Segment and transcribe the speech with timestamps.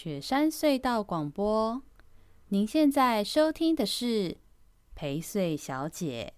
[0.00, 1.82] 雪山隧道广播，
[2.50, 4.36] 您现在收听的是
[4.94, 6.34] 陪睡小姐。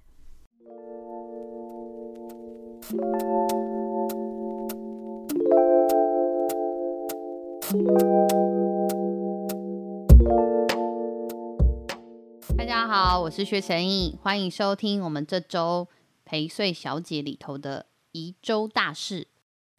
[12.56, 15.86] 大家好，我是薛成义，欢迎收听我们这周
[16.24, 19.28] 陪睡小姐里头的宜州大事。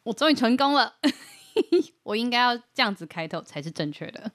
[0.04, 0.94] 我终于成功了。
[2.04, 4.30] 我应该要这样子开头才是正确的。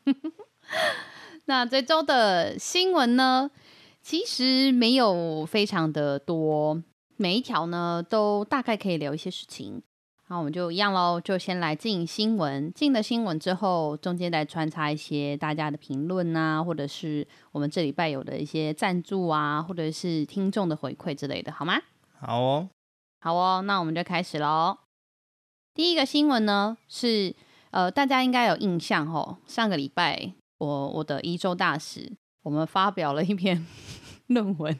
[1.46, 3.50] 那这周的新闻呢，
[4.02, 6.82] 其实没有非常的多，
[7.16, 9.82] 每一条呢都大概可以聊一些事情。
[10.30, 12.70] 那我们就一样喽，就先来进新闻。
[12.74, 21.80] 进了新闻之后，中间再穿插一些大家的评论啊，或者是我们这礼拜有的一些赞助啊，或者是听众的回馈之类的，好吗？
[22.20, 22.70] 好哦，
[23.22, 24.78] 好哦，那我们就开始喽。
[25.78, 27.36] 第一个新闻呢是，
[27.70, 29.38] 呃，大家应该有印象哦。
[29.46, 32.12] 上个礼拜我我的宜周大使，
[32.42, 33.64] 我们发表了一篇
[34.26, 34.80] 论文。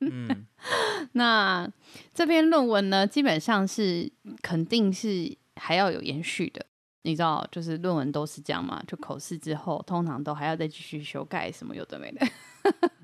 [0.00, 0.46] 嗯，
[1.12, 1.70] 那
[2.14, 6.64] 这篇论文呢，基本上是肯定是还要有延续的。
[7.02, 12.26] 你知道，就是论文都是这样嘛，就口试之后，通常都还要再继续修改什么有的没的。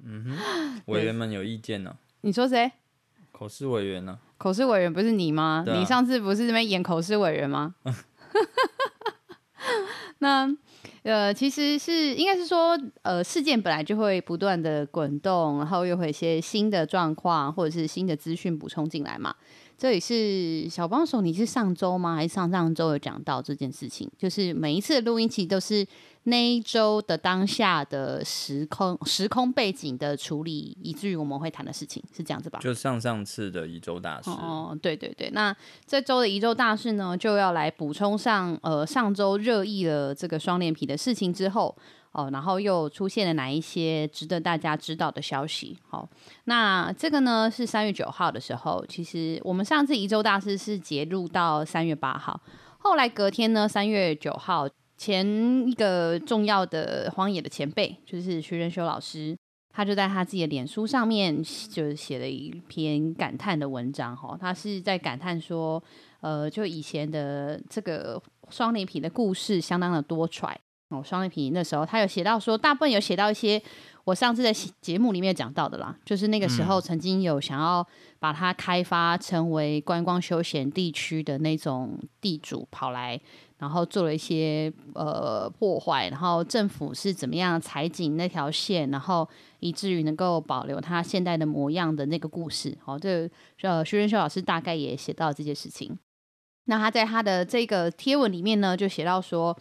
[0.03, 1.93] 嗯哼， 委员们有意见呢、哦？
[2.23, 2.73] 你说谁？
[3.31, 4.19] 口试委员呢？
[4.43, 5.65] 口试委员不是你吗？
[5.65, 7.77] 啊、你上次不是这边演口试委员吗？
[10.19, 10.49] 那
[11.05, 19.33] 呃，其实是应该是说，呃，事件本来就会不断的滚动，然后又会有一些新的状况或者是新的资讯补充进来嘛。
[19.83, 22.15] 这里是小帮手，你是上周吗？
[22.15, 24.09] 还是上上周有讲到这件事情？
[24.17, 25.85] 就是每一次的录音期都是
[26.23, 32.61] 那一周的当下的时空时空背景的处理，以至于我们会谈的事情是这样子吧？
[32.63, 35.29] 就上上次的一周大事哦，对对对。
[35.31, 35.53] 那
[35.85, 41.77] 这周的一周大事呢，就要来补充上呃上周热议了这个双脸皮的事情之后。
[42.13, 45.77] 哦，然后又出现了哪一些值得大家知道的消息？
[45.89, 46.09] 好，
[46.45, 52.39] 那这个呢是三月九号的时候，其实我们上次一周大事是截录到三月八号，
[52.79, 55.27] 后来隔天呢，三月九号前
[55.67, 59.35] 一个重要的荒野的前辈就是徐仁修老师，
[59.73, 64.15] 他就在他自己的脸书上面就是写了一篇感叹的文章。
[64.15, 65.83] 哈，他是在感叹说，
[66.21, 70.55] 呃，就以前的这个双连埤的故事相当的多舛。
[70.93, 73.61] 哦，双连埤那时候他有写到说，大部分有写到一些
[74.05, 77.87] 我上次在节目里面讲到的啦，就是那个时候曾经有想要
[78.19, 83.21] 把它开发成为观光休闲地区的那种地主跑来，
[83.59, 89.29] 然后做了一些呃破坏，然后政府是怎么样裁紧那条线，然后
[89.61, 92.77] 以至于能够保留它现在的模样的那个故事。
[92.85, 93.31] 哦，这
[93.63, 95.97] 呃徐仁秀老师大概也写到这件事情。
[96.65, 99.57] 那他在他的这个贴文里面呢，就写到说。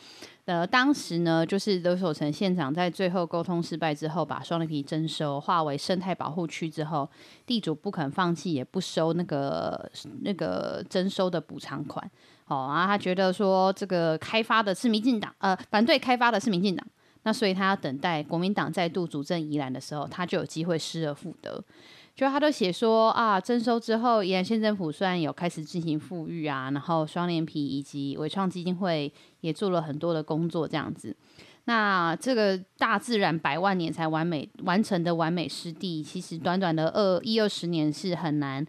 [0.46, 7.10] 呃，当时呢，就是刘守成县长在最后沟通失败之后，把双连埤征收划为生态保护区之后，
[7.46, 9.90] 地主不肯放弃，也不收那个
[10.24, 12.04] 那个征收的补偿款。
[12.48, 16.86] 哦，然后他觉得说这个开发的是民进党，呃，反对开发的是民进党，
[17.24, 21.64] 那所以他要等待国民党再度主政宜兰的时候，他就有机会失而复得。
[22.22, 31.18] 就他都写说啊，征收之后，宜兰县政府虽然有开始进行复育啊，然后双连皮以及伟创基金会也做了很多的工作，这样子。
[31.64, 38.64] 那这个大自然百万年才完美完成的完美湿地，其实短短的二一二十年是很难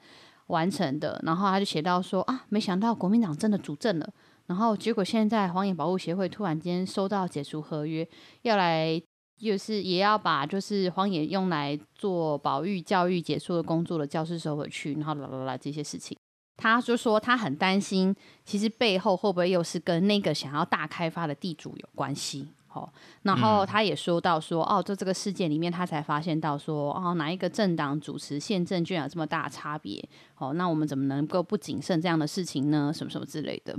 [0.47, 1.21] 完成的。
[1.23, 4.09] 然后他就写到说啊，没想到国民党真的主政了，
[4.47, 8.09] 然后结果现在荒野保护协会突然间收到解除合约，
[8.41, 9.03] 要来。
[9.43, 16.17] 就是也要把就是荒野用来做保育、教育、解说的工作的教室收回去，然后啦啦啦这些事情，
[16.57, 18.15] 他就说他很担心，
[18.45, 22.49] 其实背后会不会又是跟那个想要大开发的地主有关系？
[22.75, 22.89] 哦，
[23.21, 30.03] 然后他也说到说，哦，在这个事件里面，他才发现到说，哦，哪一个政党主持宪政居然有这么大的差别？
[30.39, 32.91] 哦，那我们怎么能够不谨慎这样的事情呢？
[32.95, 33.77] 什么什么之类的。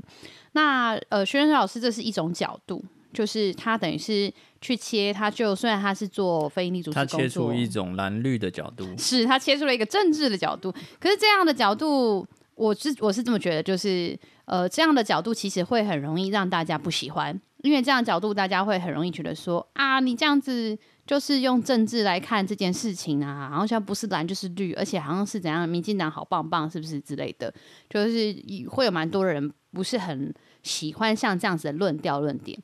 [0.51, 2.85] 那呃，薛仁修老师，这是一种角度。
[3.13, 10.71] 就是他等于是去切，他就虽然他是做非营利组织，他切出一种蓝绿的角度，是他切出了一个政治的角度。
[10.99, 27.53] 可是这样的角度，我是我是这么觉得，就是呃这样的角度其实会很容易让大家不喜欢，因为这样的角度大家会很容易觉得说啊，你这样子就是用政治来看这件事情啊，好像不是蓝就是绿，而且好像是怎样，民进党好棒棒，是不是之类的？
[27.89, 28.35] 就是
[28.69, 32.57] 会有蛮多人不是很喜欢像这样子的论调论点。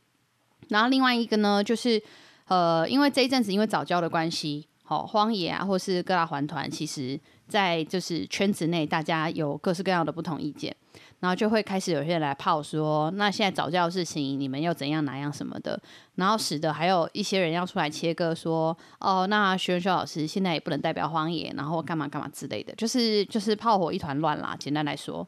[0.70, 2.02] 然后另外一个呢，就是，
[2.48, 10.76] 呃，因为这一阵子因为早教的关系，好、荒野啊，或是各大环团，其实在就是圈子内，大家有各式各样的不同意见，
[11.20, 15.80] 然后就会开始有些人来炮说，那现在早教的事情你们又怎样哪样什么的，
[16.16, 24.56] 然后使得还有一些人要出来切割说，哦，那徐润修老师现在也不能代表荒野，然后干嘛干嘛之类的，就是就是炮火一团乱啦。
[24.58, 25.28] 简单来说，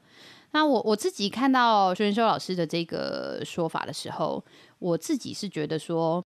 [0.52, 4.44] 那我我自己看到徐润修老师的这个说法的时候，
[4.80, 6.24] 我自己是觉得说，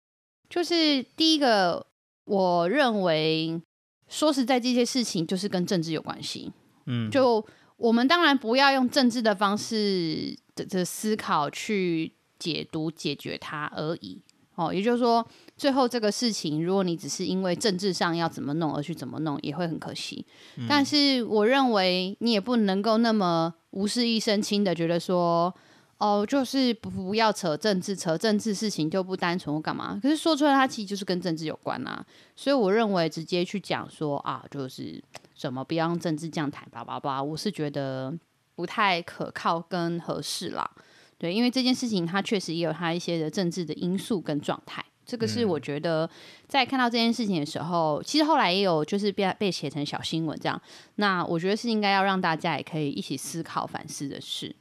[0.49, 1.87] 就是第一个，
[2.25, 3.61] 我认为。
[4.09, 6.53] 说实在，这些事情就是跟政治有关系。
[6.85, 7.43] 嗯，就
[7.79, 14.21] 我们当然不要用政治的方式的的思考去解读解决它而已。
[14.55, 15.27] 哦，也就是说，
[15.57, 20.27] 最后这个事情，如果你只是因为政治上要怎么弄而去怎么弄，也会很可惜。
[20.59, 25.55] 嗯，但是我认为你也不能够那么无事一身轻的觉得说。
[25.99, 30.01] 哦，就是不不要扯政治，扯政治事情就不单纯或干嘛。
[30.03, 32.05] 可是说出来，它其实就是跟政治有关啊。
[32.35, 35.01] 所以我认为直接去讲说啊，就是
[35.37, 38.13] 什么不要用政治这样谈，叭叭叭，我是觉得
[38.57, 40.69] 不太可靠跟合适啦。
[41.19, 44.85] 对，因为这件事情它确实也有它一些的政治的因素跟状态。
[45.05, 46.09] 这个是我觉得
[46.47, 50.61] 在看到这件事情的时候，嗯、其实后来也有就是被被写成小新闻这样。
[50.97, 54.55] 那我觉得是应该要让大家也可以一起思考反思的事。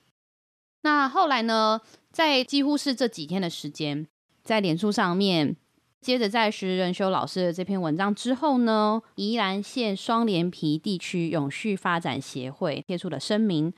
[0.83, 1.79] 那后来呢，
[2.11, 4.07] 在几乎是这几天的时间，
[4.43, 5.55] 在脸书上面，
[6.01, 13.71] 接着在徐仁修老师的这篇文章之后呢，宜兰县双连皮地区永续发展协会贴出了声明。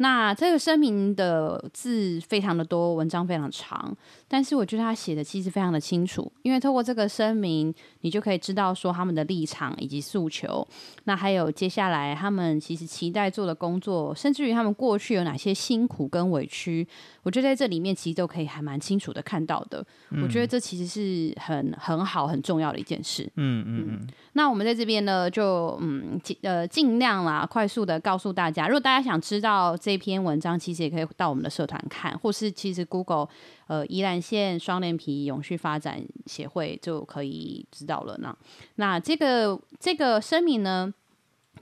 [0.00, 3.96] 那这个声明的字非常的多，文章非常长，
[4.28, 10.66] 但是我觉得他写的其实非常的清楚，因为透过这个声明，你就可以知道说他们的立场以及诉求，
[11.02, 16.86] 那还有接下来他们其实期待做的工作，甚至于他们过去有哪些辛苦跟委屈，
[17.24, 19.84] 我觉得在这里面其实都可以还蛮清楚的看到的。
[20.10, 23.24] 嗯、我觉得这其实是很很好很重要的一件事。
[23.34, 24.06] 嗯嗯嗯。
[24.34, 29.76] 那我们在这边呢，就嗯尽呃尽量啦，快速的告诉大家，如果大家想知道。
[29.88, 33.26] 这篇文章其实也可以到我们的社团看，或是其实 Google
[33.68, 38.36] 呃宜兰县双连皮永续发展协会就可以知道了呢。
[38.74, 40.92] 那这个这个声明呢，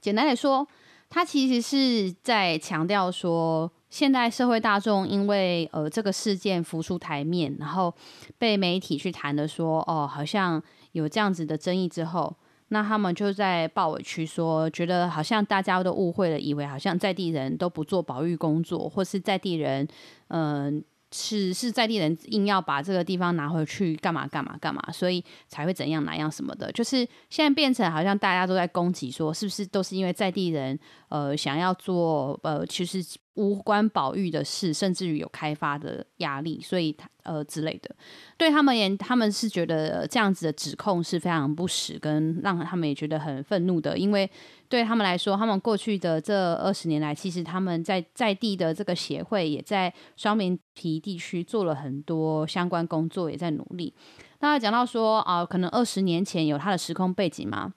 [0.00, 0.66] 简单来说，
[1.08, 7.94] 它其实是在强调说，现代社会大众因为呃这个事件浮出台面，然后
[8.38, 12.34] 被媒体去谈的说，哦，好像有这样子的争议之后。
[12.68, 19.86] 那他们就在报委屈说，觉得好像大家都误会了，以为好像在地人都不做保育工作，或是在地人，
[20.28, 20.82] 嗯、
[21.12, 30.76] 是是在地人硬要把这个地方拿回去干嘛干嘛干嘛，所以才会怎样哪样什么的，就是现在变成好像大家都在攻击说，是不是都是因为在地人
[31.08, 33.00] 呃想要做呃其实
[33.36, 37.94] 无关保育的事，甚至于有开发的压力，所以他呃之类的，
[38.36, 44.28] 对他们也，他们是觉得这样子的指控是非常不实，跟让他们也觉得很愤怒的，因为。
[44.68, 53.94] 对他们来说，他们过去的这二十年来，其实他们在在地的这个协会也在双连埤地区做了很多相关工作，也在努力。
[54.40, 57.74] 那讲到说啊，可能二十年前有他的时空背景吗？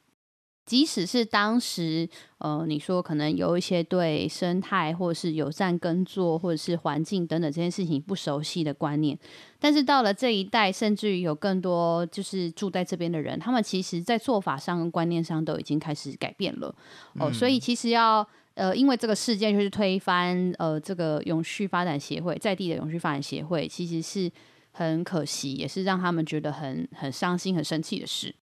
[0.69, 2.07] 即使是当时，
[2.37, 9.17] 呃，你说可能有一些对生态或者是友善耕作或者是环境等等这件事情不熟悉的观念，
[9.59, 16.67] 但是到了这一代，甚至于有更多就是住在这边的人，他们其实在做法上跟观念上都已经开始改变了。
[17.15, 18.23] 哦，嗯、所以其实要
[18.53, 24.31] 呃，因为这个事件就是推翻呃这个永续发展协会在地的永续发展协会，其实是
[24.71, 28.35] 很可惜，也是让他们觉得很很伤心、很生气的事。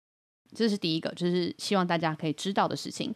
[0.53, 3.13] 这是第一个，就是希望大家可以知道的事情，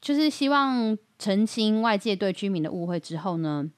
[0.00, 3.70] 就是希望澄清外界对居民的误会之后呢，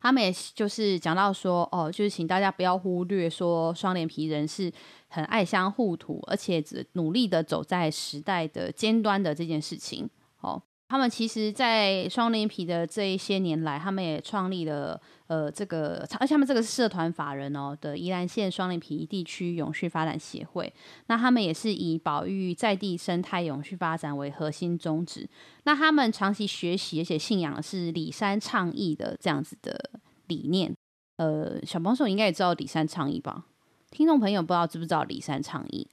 [0.00, 4.72] 他们也就是讲到说，哦，就是请大家不要忽略说，双脸皮人是
[5.08, 10.08] 很爱乡护土，而且只努力的走在时代的尖端的这件事情，
[10.40, 10.62] 哦。
[10.88, 20.72] 他们其实，在双脸皮的这一些年来，他们也创立了呃这个，而且他们这个是社团法人哦的宜兰县双连埤地区永续发展协会。
[21.06, 25.28] 那他们也是以保育在地生态永续发展为核心宗旨。
[25.62, 29.90] 那他们长期学习而且信仰的是里山倡议的这样子的
[30.26, 30.74] 理念。
[31.16, 33.44] 呃，小帮手应该也知道里山倡议吧？
[33.92, 35.86] 听众朋友不知道知不知道里山倡议？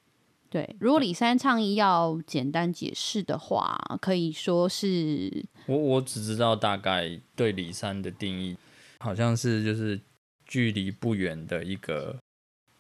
[0.49, 8.57] 对，如果里山倡议要简单解释的话，可以说是，我我只知道大概对里山的定义，
[8.99, 9.99] 好像是就是
[10.45, 12.17] 距离不远的一个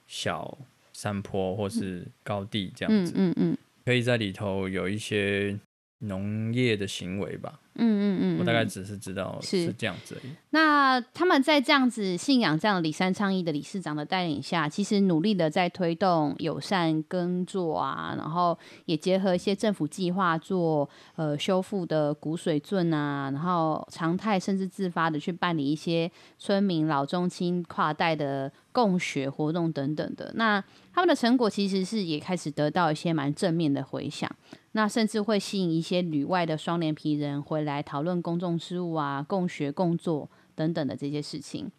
[0.07, 0.57] 小
[0.93, 3.53] 山坡或是高地这样子，嗯嗯，嗯。
[3.53, 5.57] 嗯，可以在里头有一些
[5.99, 10.31] 农业的行为吧，嗯嗯嗯，我大概只是知道是这样子而已。
[10.49, 30.31] 那他们在这样子信仰这样李三倡议的理事长的带领下，其实努力的在推动友善耕作啊，然后也结合一些政府计划做呃修复的古水圳啊，然后常态甚至自发的去办理一些村民老中青跨代的共学活动等等的。
[30.35, 34.29] 那他们的成果其实是也开始得到一些蛮正面的回响。
[34.73, 41.71] 那甚至会吸引一些旅外的双脸皮人回来讨论公众事务啊、共学共作等等的这些事情。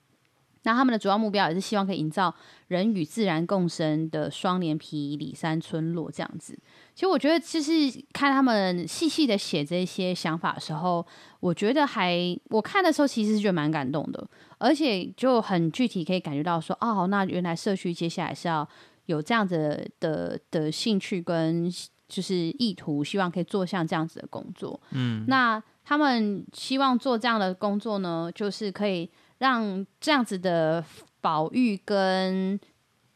[0.65, 2.35] 那他们的主要目标也是希望可以营造
[2.67, 6.59] 人与自然共生的双连皮里山村落这样子。
[6.95, 7.73] 其实我觉得，就是
[8.13, 11.07] 看他们细细的写这些想法的时候，
[11.41, 14.29] 我觉得还我看的时候其实是觉得蛮感动的，
[14.59, 18.69] 而且就很具体可以感觉到说，哦，那原来社区接下来是要
[19.07, 21.73] 有这样子的的，的兴趣跟。
[22.09, 24.81] 就是意图，希望可以做像这样子的工作。
[24.93, 30.85] 嗯，那他们希望做这样的工作呢，就是可以让这样子的
[31.23, 32.61] 保育跟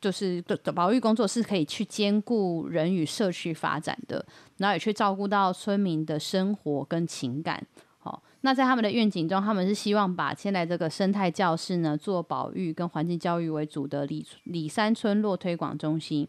[0.01, 4.25] 就是的的保育工作是可以去兼顾人与社区发展的，
[4.57, 7.63] 然后也去照顾到村民的生活跟情感。
[7.99, 16.27] 好，那在他们的愿景中，他们是希望把现在这个生态教室呢，做保育跟环境教育为主的里里山村落推广中心。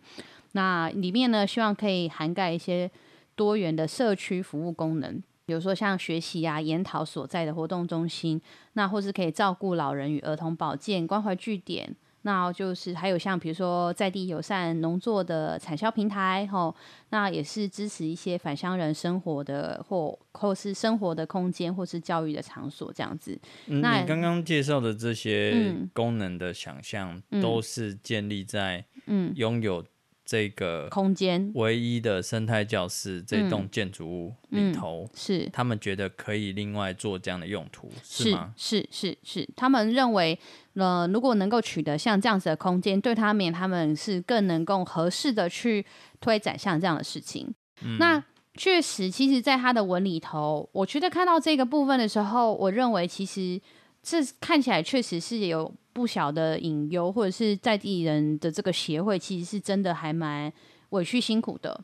[0.52, 2.92] 那里面呢，希望可以涵盖一些
[3.34, 8.42] 多元的社区服务功能，比如说像学习啊、研讨所在的活动中心，
[8.74, 16.74] 那或是可以照顾老人与儿童保健关怀据点，那就是还有像比如说在地友善农作的产销平台，吼，
[17.10, 23.38] 那也是支持一些返乡人生活的或或是生活的空间，或是教育的场所这样子。
[23.68, 29.84] 嗯，那你刚刚介绍的这些功能的想象，嗯，都是建立在嗯拥有。
[30.26, 31.52] 这个空间。
[31.56, 35.50] 唯一的生态教室这栋建筑物里头，嗯嗯、是。
[35.52, 38.54] 他们觉得可以另外做这样的用途，是吗？
[38.56, 40.38] 是是是，是，他们认为，
[40.76, 45.86] 呃，如果能够取得像这样子的空间，对他们他们是更能够合适的去
[46.20, 47.54] 推展像这样的事情。
[47.82, 48.24] 嗯、那
[48.56, 53.60] 确实，其实，在他的文里头，我觉得看到这个部分的时候，我认为其实
[54.04, 55.74] 这看起来确实是有。
[55.96, 60.52] 不小的隐忧，或者是在地人的这个协会，其实是真的还蛮
[60.90, 61.80] 委屈辛苦的。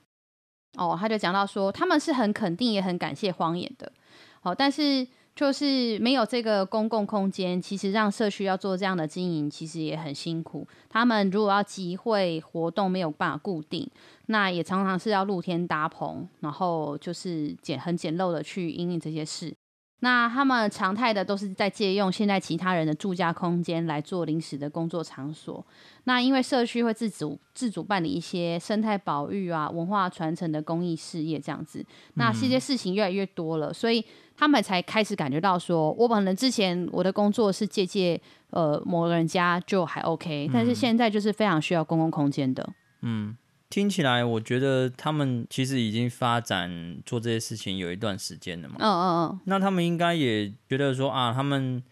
[0.79, 3.91] 哦，他就讲到说，他们是很肯定也很感谢荒野的。
[4.41, 10.67] 好，但是就是没有这个公共空间，其实让社区要做这样的经营，其实也很辛苦。
[10.89, 13.87] 他们如果要集会活动，没有办法固定，
[14.25, 19.53] 那也常常是要露天搭棚，然后就是简很简陋的去应应这些事。
[20.01, 25.65] 那他们常态的都是在借用现在其他人的住家空间来做临时的工作场所。
[26.05, 31.85] 那因为社区会自主自主办理一些生态保育啊、文化传承的公益事业这样子。
[32.13, 34.03] 那这些事情越来越多了，所以
[34.37, 38.19] 他们才开始感觉到说，我可能之前我的工作是借借
[38.51, 42.67] 呃某个人家就还 OK，但是现在就是非常需要公共空间的。
[43.01, 43.35] 嗯。
[43.69, 48.75] 听起来，我觉得他们其实已经发展做这些事情有一段时间了嘛。
[48.79, 49.39] 嗯嗯嗯。
[49.45, 51.83] 那他们应该也觉得说啊，他们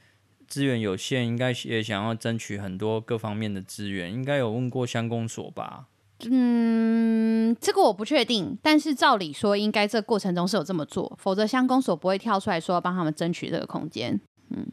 [0.47, 5.85] 资源有限，应该也想要争取很多各方面的资源，应该有问过乡公所吧？
[6.27, 14.19] 嗯，这个我不确定，但是照理说，应该这过程中是有这么做，否则乡公所不会跳出来说要帮他们争取这个空间。
[14.49, 14.65] 嗯。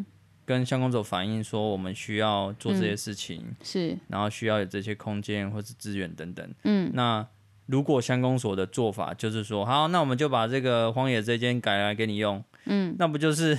[0.44, 6.48] 跟相公所反映说，我们需要做这些事情，嗯、是，然后需要有这些空间或是资源等等。
[6.64, 7.26] 嗯，那
[7.66, 13.58] 如果相公所的做法就是说，好，那我们就把这个荒野这间改来给你用，嗯，那不就是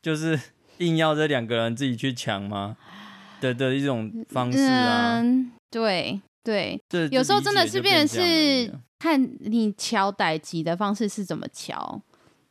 [0.00, 0.38] 就是
[0.78, 2.76] 硬要这两个人自己去抢吗？
[3.40, 12.00] 的的一种方式啊，嗯、对对，有时候真的是变成是看你乔代志的方式是怎么乔。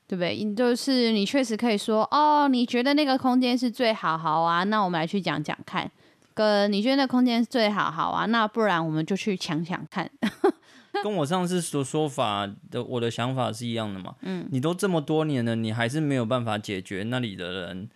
[0.08, 0.36] 对不对？
[0.42, 5.92] 你就是你确实可以说哦，你觉得那个空间是最好，好啊，那我们来去讲讲看。
[6.34, 10.10] 哥，你觉得那个空间是最好，好啊，那不然我们就去抢抢看。
[11.04, 14.16] 跟我上次所说法的我的想法是一样的嘛？
[14.22, 17.90] 嗯，你都这么多年了，你还是没有办法解决那里的人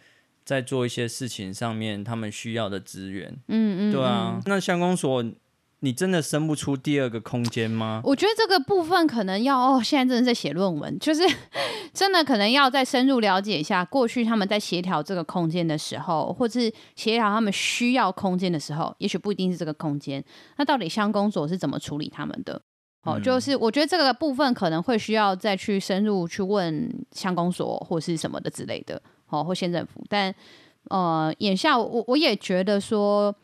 [0.44, 3.36] 在做一些事情上面他们需要的资源。
[3.48, 5.24] 嗯嗯，对啊，那相公所。
[5.84, 8.02] 你真的生不出第二个空间吗？
[8.04, 11.24] 我觉得这个部分可能要哦，现在真的在写论文，就是
[11.92, 20.24] 真的可能要再深入了解一下过去他们在协调这个空间的时候，或是协调他们需要空间的时候，也许不一定是这个空间。
[20.58, 22.62] 那到底乡公所是怎么处理他们的？
[23.04, 30.06] 哦，就是我觉得这个部分可能会需要再去深入去问乡公所或是什么的之类的，哦，或县政府。
[30.08, 30.32] 但
[30.90, 33.36] 呃，眼下我我也觉得说。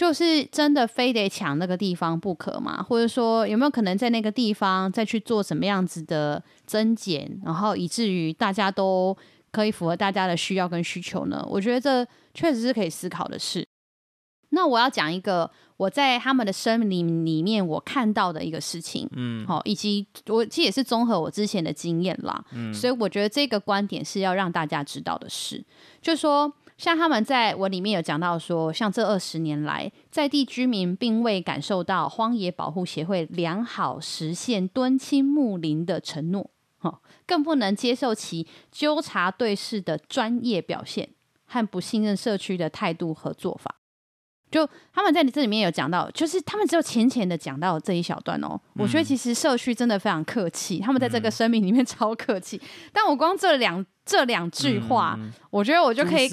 [0.00, 2.82] 就是真的非得抢那个地方不可吗？
[2.82, 9.14] 或者说有没有可能在那个地方再去做什么样子的增减，然后以至于大家都
[9.52, 11.46] 可以符合大家的需要跟需求呢？
[11.46, 13.68] 我觉得这确实是可以思考的事。
[14.52, 25.62] 那我要讲一个我在他们的声明里面我看到的一个事情，嗯，好，以及我其实也是综合我之前的经验啦，嗯，所以我觉得这个观点是要让大家知道的事，
[26.00, 26.50] 就是说。
[26.80, 41.10] 像他们在我里面有讲到说，像这二十年来，在地居民并未感受到荒野保护协会良好实现敦亲睦邻的承诺，哈更不能接受其纠察对事的专业表现
[41.44, 43.79] 和不信任社区的态度和做法。
[44.50, 48.60] 就他们在这里面有讲到，就是他们只有浅浅的讲到这一小段哦。
[48.74, 52.60] 我觉得其实社区真的非常客气，他们在这个声明里面 超客气。
[52.92, 55.18] 但我光这两这两句话，
[55.50, 56.28] 我觉得我就可以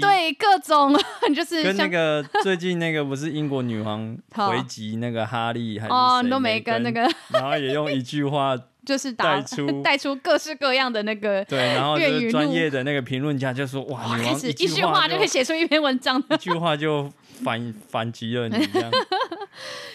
[0.00, 0.94] 对各种
[1.34, 17.10] 就是跟那个最近那个不是英国女王 回击那个哈利还是哦，都没跟那个，然后也用一句话就是带出 带出各式各样的那个对，然后就是专业的那个评论家就说哇，开始一句话就可以写出一篇文章， 一句话就。
[17.42, 18.88] 反 反击了你这样，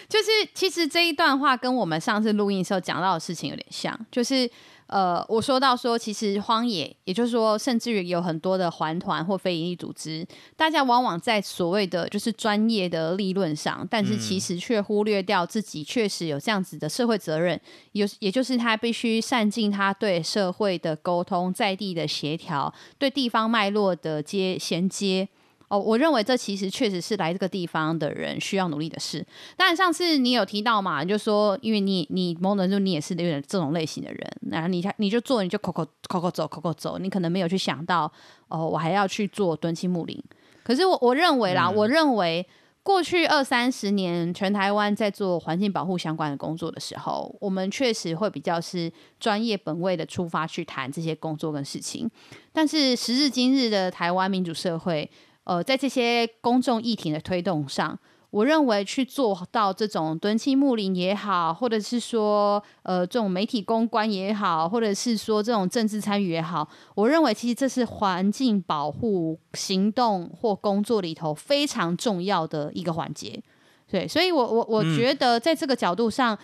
[0.06, 4.50] 就是其实这一段话跟我们上次录音的时候讲到的事情有点像，就是
[4.88, 10.26] 呃，我说到说，其实荒野，也就是说，甚至于有很多的环团或非营利组织，
[10.56, 17.60] 大家往往在所谓的就是专业的立论上，但是其实却忽略掉自己确实有这样子的社会责任，
[17.92, 25.28] 有也就是他必须善尽他对社会的沟通、在地的协调、对地方脉络的接衔接。
[25.68, 29.24] 哦，我认为这其实确实是来这个地方的人需要努力的事。
[29.54, 38.10] 当然，上次你有提到嘛，就说因为你你某种程度你也是有点这种类型的人，然后你你就做你就口口口口走口口走，你可能没有去想到
[38.48, 40.18] 哦，我还要去做敦亲睦邻。
[40.62, 42.46] 可是我我认为啦，嗯、我认为
[42.82, 52.10] 过去二三十年全台湾在做环境保护相关的工作的时候，我们确实会比较是专业本位的出发去谈这些工作跟事情。
[52.54, 55.10] 但是时至今日的台湾民主社会。
[55.48, 73.42] 呃，在这些公众议题的推动上，我认为去做到这种敦亲睦邻也好，或者是说呃这种媒体公关也好，或者是说这种政治参与也好，我认为其实这是环境保护行动或工作里头非常重要的一个环节。
[73.90, 76.34] 对，所以我我我觉得在这个角度上。
[76.34, 76.38] 嗯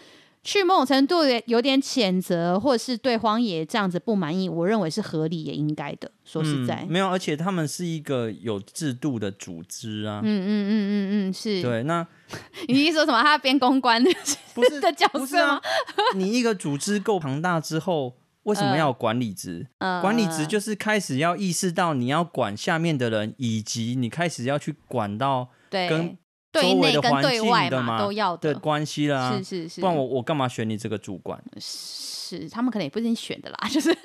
[0.45, 6.11] 去某种程度有点谴责，或者是对荒野这样子不满意，我认为是合理也应该的。
[6.23, 10.21] 说实在，嗯，没有，而且他们是一个有制度的组织啊。
[10.23, 11.63] 嗯嗯嗯嗯嗯，是。
[11.63, 12.07] 对，那
[12.69, 13.23] 你一说什么？
[13.23, 14.05] 他要编公关
[14.53, 15.61] 不是 的角色吗？
[16.15, 19.67] 你一个组织够庞大之后，为什么要管理职？
[19.79, 26.19] 呃、管理职就是开始要意识到你要管下面的人，以及你开始要去管到跟。
[26.63, 31.43] 对内跟对外嘛都要的关系啦，是是是，不然我我干嘛选你这个主管？
[31.61, 33.97] 是他们可能也不是你选的啦， 就是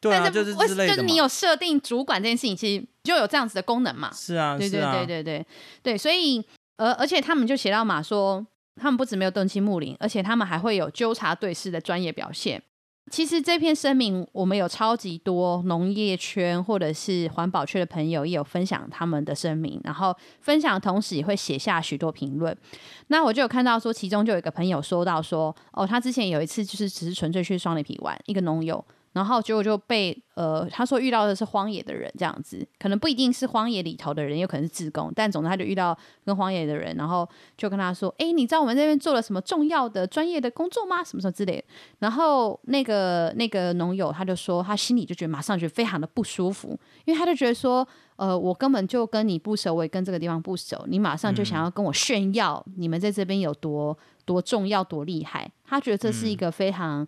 [0.00, 4.10] 对啊，就是之类的，就是你有设定主管这件事情，其实就有这样子的功能嘛。
[4.12, 5.46] 是啊，对对对对对
[5.82, 6.44] 对，所以
[6.76, 12.62] 而而且他们就写到嘛，说他们不止没有敦亲睦邻，而且他们还会有纠察队式的专业表现。
[13.10, 22.56] 其实这篇声明，我们有超级多农业圈或者是环保圈的朋友也有分享他们的声明，然后分享的同时也会写下许多评论。
[23.08, 28.82] 那我就有看到说，其中就有一个朋友说到说，哦，他之前有一次就是只是纯粹去双眼皮玩，一个农友。
[29.12, 41.02] 然后结果就被呃，他说遇到的是荒野的人，这样子可能不一定是荒野里头的人，有可能是自工，但总之他就遇到跟荒野的人，然后就跟他说：“哎，你知道我们这边做了什么重要的专业的工作吗？
[41.02, 41.64] 什么什么之类的。”
[41.98, 57.06] 然后那个那个农友他就说，他心里就觉得马上觉得非常的不舒服，因为他就觉得说：“呃，我根本就跟你不熟，我也跟这个地方不熟，你马上就想要跟我炫耀你们在这边有多多重要、多厉害。”他觉得这是一个非常。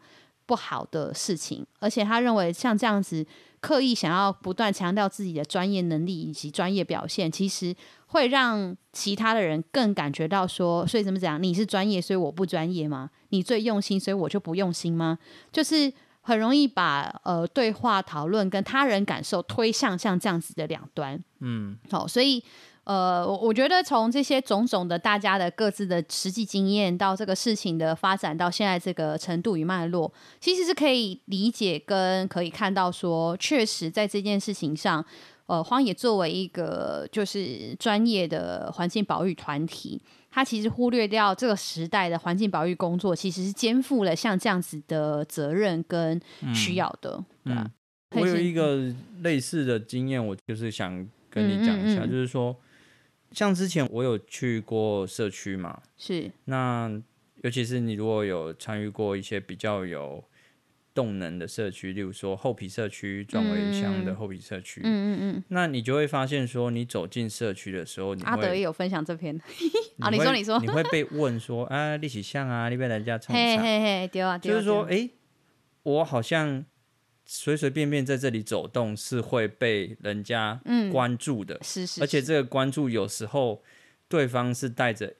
[0.52, 3.26] 不好的事情，而且他认为像这样子
[3.60, 7.74] 刻意想要不断强调自己的专业能力以及专业表现，其实
[8.08, 11.42] 会让其他的人更感觉到说，所以怎么讲？
[11.42, 13.08] 你是专业，所以我不专业吗？
[13.30, 15.18] 你最用心，所以我就不用心吗？
[15.50, 21.18] 就是很容易把呃对话讨论跟他人感受推向像这样子的两端。
[21.40, 22.44] 嗯，好，所以。
[22.84, 35.04] 呃，我我觉得从这些种种的大家的各自的实际经验，到这个事情的发展到现在这个程度与脉络，其实是可以理解跟可以看到说，确实在这件事情上，
[35.46, 46.20] 呃，荒野作为一个就是专业的环境保育团体，它其实忽略掉这个时代的环境保育工作，其实是肩负了像这样子的责任跟
[46.52, 47.22] 需要的。
[47.44, 47.70] 嗯，嗯，
[48.20, 52.56] 我有一个类似的经验，我就是想跟你讲一下，嗯嗯嗯，就是说。
[53.32, 56.30] 像之前我有去过社区嘛，是。
[56.44, 56.90] 那
[57.42, 60.22] 尤其是你如果有参与过一些比较有
[60.94, 69.40] 动能的社区，例如说后皮社区、壮围乡的后皮社区，嗯嗯嗯，那你就会发现说，你走进社区的时候，你会阿德也有分享这篇
[69.98, 75.08] 啊，你说你说，你会被问说啊，立起像啊，你被人家冲嘿嘿嘿，对啊，就是说，哎，
[75.82, 76.64] 我好像
[77.34, 80.60] 随随便便在这里走动是会被人家
[80.92, 83.62] 关注的，是是，而且这个关注有时候
[84.06, 85.14] 对方是带着。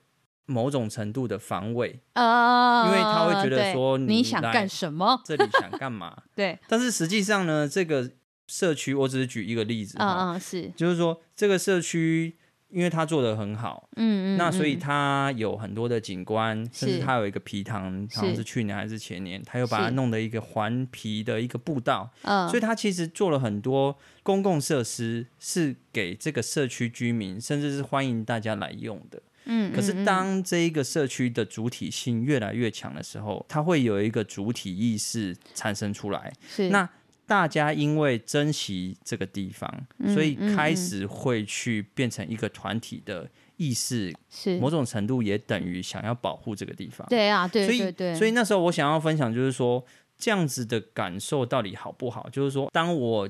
[0.45, 5.19] 某种程度的防卫，呃，因为他会觉得说你，你想干什么？
[5.25, 6.25] 这里想干嘛？
[6.35, 6.59] 对。
[6.69, 8.11] 但是实际上呢，这个
[8.49, 12.37] 社区，我只是举一个例子，嗯嗯，是，就是说这个社区，
[12.73, 29.23] 因为他做的很好，嗯嗯，那所以他有很多的景观，甚至他有一个皮塘，好像是去年还是前年，他又把它弄的一个环皮的一个步道，嗯，所以他其实做了很多公共设施，是给这个社区居民，甚至是欢迎大家来用的。
[29.45, 36.33] 嗯，可是当这一个社区的主体性越来越强的时候，它会有一个主体意识产生出来。
[36.49, 36.89] 是，那
[37.33, 44.15] 大家因为珍惜这个地方，所以开始会去变成一个团体的意识。
[44.29, 47.07] 是，某种程度也等于想要保护这个地方。
[47.09, 49.83] 对啊，对，所以，所以那时候我想要分享就是说，
[50.19, 52.29] 这样子的感受到底好不好？
[52.29, 53.27] 就是说，当我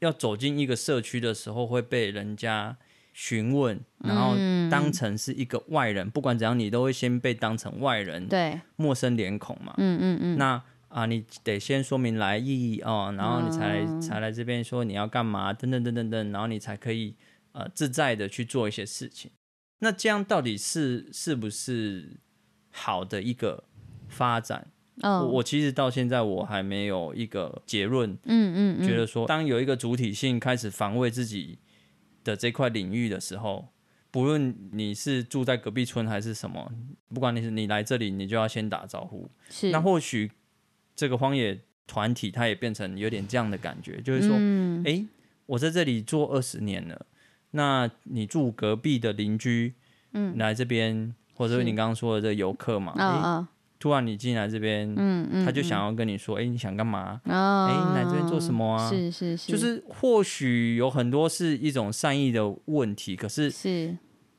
[0.00, 2.76] 要走进一个社区的时候，会被人家。
[3.18, 4.36] 询问，然后
[4.70, 9.72] 当成是一个外人，嗯、不管怎样，你都会先被当成外人，对，陌生脸孔嘛。
[9.78, 10.36] 嗯嗯嗯。
[10.36, 10.62] 那
[10.96, 17.14] 啊，你得先说明来意哦，然后你才才来这边说你要干嘛，等等等等等，然后你才可以
[17.52, 19.30] 呃自在的去做一些事情。
[19.80, 22.18] 那这样到底是是不是
[22.70, 23.64] 好的一个
[24.08, 24.68] 发展？
[25.02, 28.10] 嗯、我我其实到现在我还没有一个结论。
[28.24, 31.58] 嗯嗯，嗯觉得说当有一个主体性开始防卫自己。
[32.26, 33.68] 的这块领域的时候，
[34.10, 36.72] 不论你是住在隔壁村还是什么，
[37.14, 39.30] 不管你是你来这里，你就要先打招呼。
[39.48, 40.32] 是，那或许
[40.96, 45.06] 这个荒野团体，它也变成有点这样的感觉，就是说，哎、嗯欸，
[45.46, 47.06] 我在这里做二十年了，
[47.52, 49.74] 那你住隔壁的邻居，
[50.14, 53.22] 嗯，来这边，或者是你刚刚说的这个游客嘛，嗯嗯。
[53.36, 53.46] 欸
[53.78, 57.20] 突然你进来这边，嗯嗯，他就想要跟你说，哎、欸，你想干嘛？
[57.26, 58.90] 哦，哎、来这边做什么啊？
[58.90, 63.94] 是是是，就是或许有很多是一种善意的问题，可是是，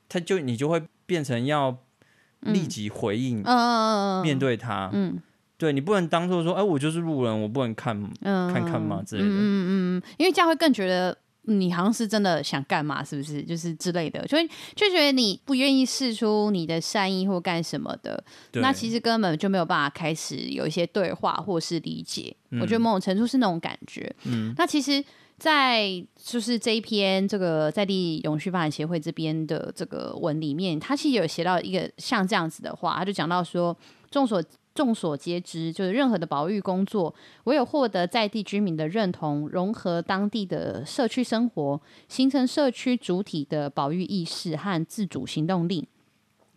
[0.08, 1.78] 他就你就会变成要
[2.40, 5.22] 立即回应，嗯，面对他，嗯，嗯
[5.58, 9.66] 对你不能当做说，哎、欸，我就是路人，我不能看，嗯、看看嘛之类的，嗯嗯
[9.98, 11.18] 嗯，因为这样会更觉得。
[11.50, 13.42] 你好像是真的想干嘛，是不是？
[13.42, 22.36] 就是之类的，所以就觉得你不愿意试出你的善意或干什么的，那其实根本就没有办法开始有一些对话或是理解。
[22.50, 24.14] 嗯、我觉得某种程度是那种感觉。
[24.24, 25.02] 嗯，那其实，
[25.38, 25.88] 在
[26.22, 33.74] 就是这一篇这个在地永续发展协会这边的这个文里面，他其实有写到一个像这样子的话，他就讲到说，
[34.10, 34.44] 众所。
[34.78, 37.12] 众所皆知，就是任何的保育工作，
[37.44, 45.88] 唯有获得在地居民的认同，融合当地的社区生活，形成社区主体的保育意识和自主行动力。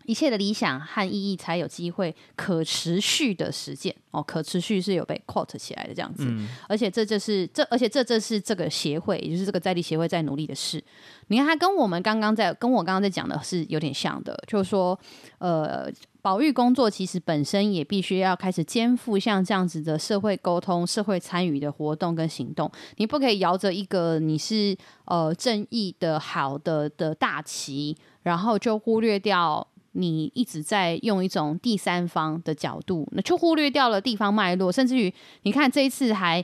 [0.04, 10.82] 一切的理想和意义才有机会可持续的实践哦，可持续是有被 quote 起来的这样子，嗯、而且这就是这，而且这这是这个协会，也就是这个在地协会在努力的事。
[11.28, 14.98] 你看，它跟我们刚刚在跟我刚刚在讲的是有点像的，就是说，
[15.38, 15.88] 呃，
[16.22, 22.70] 保育工作其实本身也必须要开始肩负像这样子的社会沟通、社会参与的活动跟行动。
[22.96, 29.66] 你不可以摇着一个你是呃正义的好的的大旗，然后就忽略掉。
[29.94, 36.42] 你一直在用一种第三方的角度，那就忽略掉了地方脉络，甚至于你看这一次还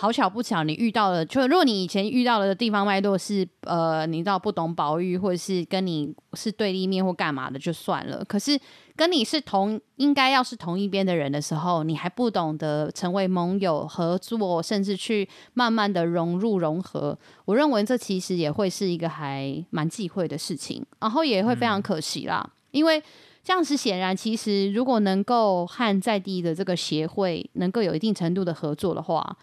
[0.00, 8.56] 好巧不巧，你遇到了，就如果你以前遇到的地方脉络是呃，你知道不懂保育，或者是跟你是对立面或干嘛的就算了，可是
[8.94, 22.48] 跟你是同应该要是同一边的人的时候，你还不懂得成为盟友合作，甚至去慢慢的融入融合，我认为这其实也会是一个还蛮忌讳的事情，然后也会非常可惜啦。
[22.48, 23.02] 嗯因为
[23.42, 29.36] 这样子显然，其实如果能够和在地的这个协会能够有一定程度的合作的话，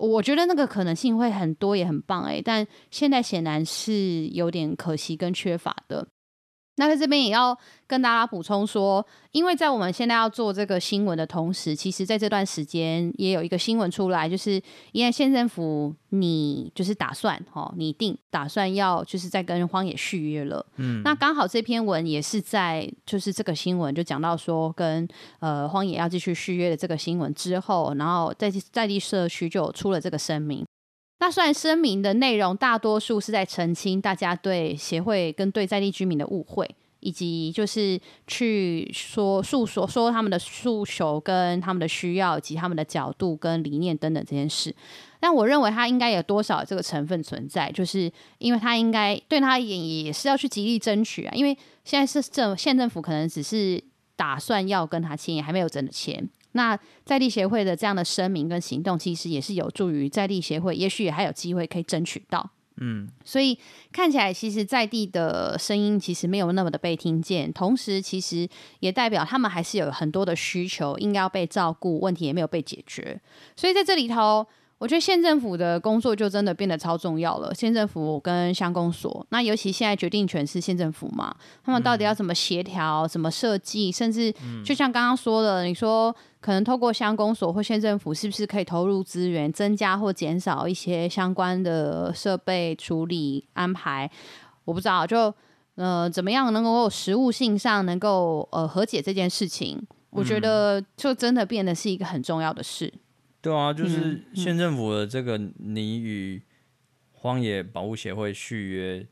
[0.00, 6.08] 我觉得那个可能性会很多，也很棒诶，但现在显然是有点可惜跟缺乏的。
[6.80, 7.54] 那在这边也要
[7.86, 14.58] 跟大家补充说，因为在我们现在要做这个新闻的同时，其实在这段时间也有一个新闻出来，就是
[14.92, 25.06] 因为县政府你就是打算哦拟定打算要就是在跟荒野续约了，嗯，那刚好这篇文也是在就是这个新闻就讲到说跟
[25.40, 30.64] 呃荒野要继续续约的这个新闻之后，然后在在地社区就出了这个声明。
[31.20, 36.68] 那虽然声明的内容大多数是在澄清大家对协会跟对在地居民的误会，
[37.00, 44.74] 以及就是去说诉说说他们的诉求跟他们的需要，以及他们的角度跟理念等等这件事。
[45.20, 51.54] 但我认为他应该有多少这个成分存在，就是因为他应该对他也也是要去极力争取啊，因为
[51.84, 53.78] 现在是政县政府可能只是
[54.16, 56.26] 打算要跟他签，也还没有真的签。
[56.52, 62.50] 那在地协会的这样的声明跟行动，其实也是有助于在地协会，也许也还有机会可以争取到。
[62.82, 63.58] 嗯，所以
[63.92, 68.48] 看起来，其实在地的声音其实没有那么的被听见，同时其实
[68.80, 73.20] 也代表他们还是有很多的需求应该要被照顾，问题也没有被解决。
[73.56, 74.46] 所以在这里头。
[74.80, 77.54] 我觉得县政府的工作就真的变得超重要了。
[77.54, 94.10] 县政府跟乡公所，那尤其现在决定权是县政府嘛，他们到底要怎么协调、怎么设计，甚至就像刚刚说的，你说可能透过乡公所或县政府，是不是可以投入资源，增加或减少一些相关的设备处理安排？
[94.64, 95.34] 我不知道，就
[95.74, 99.78] 呃怎么样能够实务性上能够呃和解这件事情？
[100.08, 102.90] 我觉得就真的变得是一个很重要的事。
[103.42, 106.42] 对啊，就是县政府的这个你与
[107.12, 109.06] 荒野保护协会续约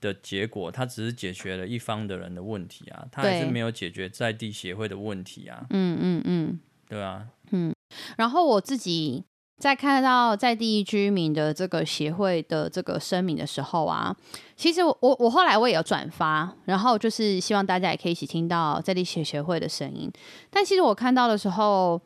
[0.00, 5.66] 的结果，它只是解决了一方的人的问题啊，它还是没有解决在地协会的问题啊。
[5.70, 7.74] 嗯嗯嗯，对啊，嗯。
[8.16, 9.24] 然后我自己
[9.58, 14.16] 在看到在地居民的这个协会的这个声明的时候啊，
[14.56, 20.10] 其实我我我后来我也有转发，然后就是希望大家也可以一起听到在地协协会的声音。
[20.48, 22.00] 但其实我看到的时候。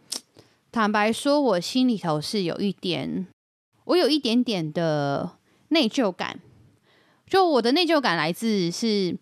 [0.74, 3.28] 坦白说，我心里头是有一点，
[3.84, 5.30] 我有一点点的
[5.68, 6.40] 内疚感。
[7.28, 9.16] 就我的内疚感来自是，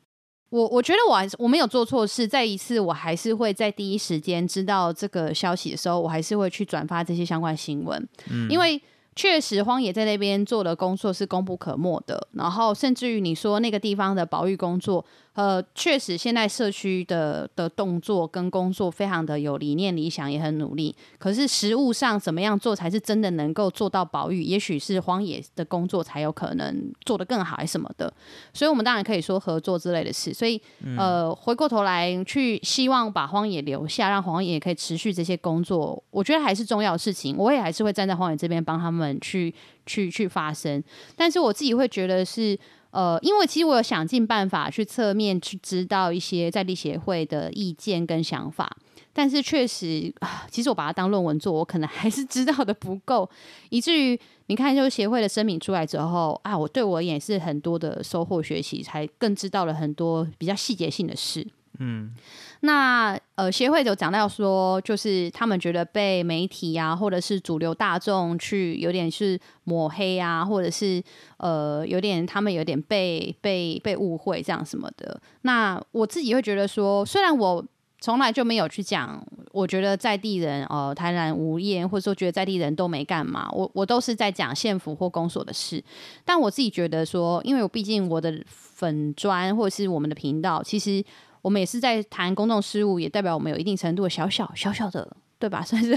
[0.49, 2.27] 我我觉得我还是我没有做错事。
[2.27, 8.81] 再一次，我还是会在第一时间知道这个消息的时候，我还是会去转发这些相关新闻，嗯，因为。
[9.15, 12.29] 确实，荒野在那边做的工作是功不可没的。
[12.33, 20.95] 然后，甚至于你说那个地方的保育工作，呃，确实现在社区的的动作跟工作非常的有理念、理想，也很努力。
[21.19, 24.45] 可是实物上怎么样做才是真的能够做到保育？
[24.45, 28.13] 也许是荒野的工作才有可能做得更好，还是什么的。
[28.55, 30.33] 所以，我们当然可以说合作之类的事。
[30.33, 30.61] 所以，
[30.97, 37.37] 呃，回过头来去希望把荒野留下，让荒野可以持续这些工作，我觉得还是重要的事情。
[37.37, 38.93] 我也还是会站在荒野这边帮他。
[38.93, 39.55] 们去
[39.87, 40.85] 去去发声，
[41.17, 42.57] 但是我自己会觉得是
[42.93, 48.77] 呃，因为其实我有想尽办法去侧面去知道一些在地协会的意见跟想法，
[49.13, 50.15] 但是确实，
[50.51, 53.29] 其实我把它当论文做，我可能还是知道的不够，
[53.71, 61.47] 以至于你看，就协会的声明出来之后啊，我对我也是很多的收获学习，才更知道了很多比较细节性的事。
[61.79, 62.15] 嗯。
[62.65, 71.03] 那呃，协会有讲到说，就是他们觉得被媒体啊，或者是主流大众去有点是抹黑啊，或者是
[71.39, 75.21] 呃，有点他们有点被被被误会这样什么的。
[75.41, 77.65] 那我自己会觉得说，虽然我
[78.01, 79.21] 从来就没有去讲，
[79.51, 85.83] 我觉得在地人呃，台南无厌，或者说觉得在地人都没干嘛，我我都是在讲县府或公所的事。
[86.25, 91.05] 但我自己觉得说，因为我毕竟我的粉砖或者是我们的频道，其实。
[91.43, 95.61] 我们也是在谈公众事务，也代表我们有一定程度的小小小小的，对吧？
[95.67, 95.95] 算是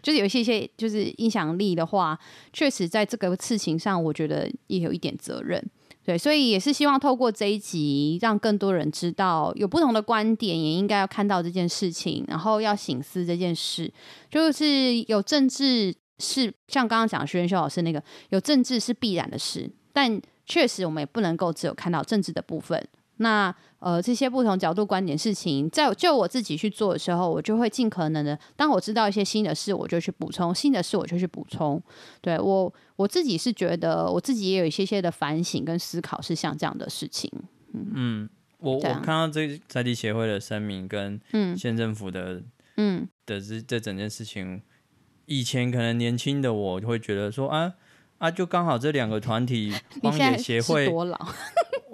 [0.00, 2.18] 就是有一些些就是影响力的话，
[2.52, 5.62] 确实在这个事情上，我觉得也有一点责任。
[6.04, 13.92] 对，所以也是希望透过这一集，让更多人知道有不同的观点，也应该要看到这件事情，然后要省思这件事。
[14.30, 22.82] 就是有政治是像刚刚讲徐元修老师那个，有政治是必然的事，但确实我们也不能够只有看到政治的部分。
[23.18, 31.80] 那呃，这些不同角度、观点、事情，在就我自己去做的时候，我就会尽可能的，当我知道一些新的事，我就去补充；新的事，我就去补充。
[32.20, 37.30] 对，我我自己是觉得，我自己也有一些些的反省跟思考，是像这样的事情。
[37.72, 41.20] 嗯，嗯我我看到这在地协会的声明跟
[41.56, 42.42] 县政府的
[42.76, 44.60] 嗯的这这整件事情，
[45.26, 47.74] 以前可能年轻的我就会觉得说啊
[48.18, 51.16] 啊，就刚好这两个团体 荒野协会多老。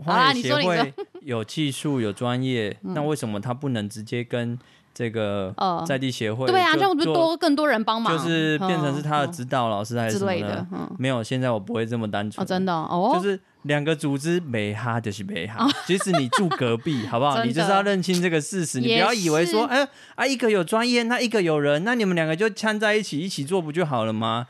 [0.05, 4.59] 荒野协会有技术有专业，那为什么他不能直接跟
[4.95, 5.53] 这个
[5.87, 6.47] 在地协会？
[6.47, 10.67] 对啊，这样不是多更多人帮忙，就是变成是他的指导老师还是什么的？
[10.99, 12.47] 没有，现在我不会这么单纯。
[12.47, 17.43] 真的哦，就是两个组织没哈就是没哈，即使你住隔壁， 好不好？
[17.45, 24.47] 你就是要认清这个事实，你不要以为说，哎啊，一个有专业，那一个有人，那你们两个就掺在一起一起做不就好了吗？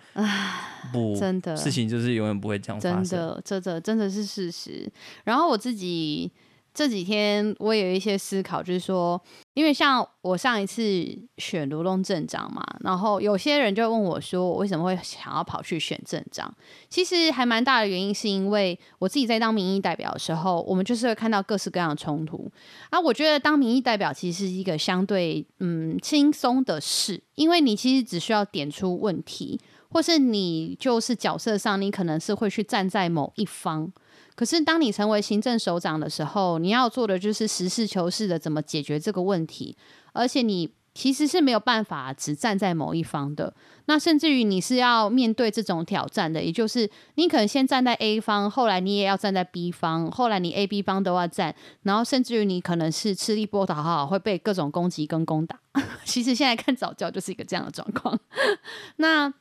[0.93, 3.05] 不，真的事情就是永远不会这样发生。
[3.05, 4.87] 真的，这这真的是事实。
[5.25, 6.31] 然后我自己
[6.75, 9.21] 这几天我有一些思考，就是说，
[9.55, 10.83] 因为像我上一次
[11.39, 16.53] 选卢龙镇长嘛，然后有些人就问我说，我为什么会想要跑去选镇长？
[16.91, 22.51] 其实还蛮大的原因，是因为我自己在当民意代表的时候，我们就是会看到各式各样的冲突。
[22.91, 29.61] 啊，我觉得当民意代表其实是一个相对嗯轻松的事，因为你其实只需要点出问题，
[29.91, 33.93] 或是你就是角色上，你可能是会去站在某一方。
[34.37, 39.77] 可是，当你成为行政首长的时候，你要做的就是实事求是的怎么解决这个问题，
[40.13, 43.55] 而且你其实是没有办法只站在某一方的。
[43.87, 55.61] 那甚至于你是要面对这种挑战的，也就是你可能先站在 A 方，后来你也要站在 B 方，后来你 A、B 方都要站，然后甚至于你可能是吃力不讨好，会被各种攻击跟攻打。
[56.05, 58.19] 其实现在看早教就是一个这样的状况。
[58.97, 59.33] 那，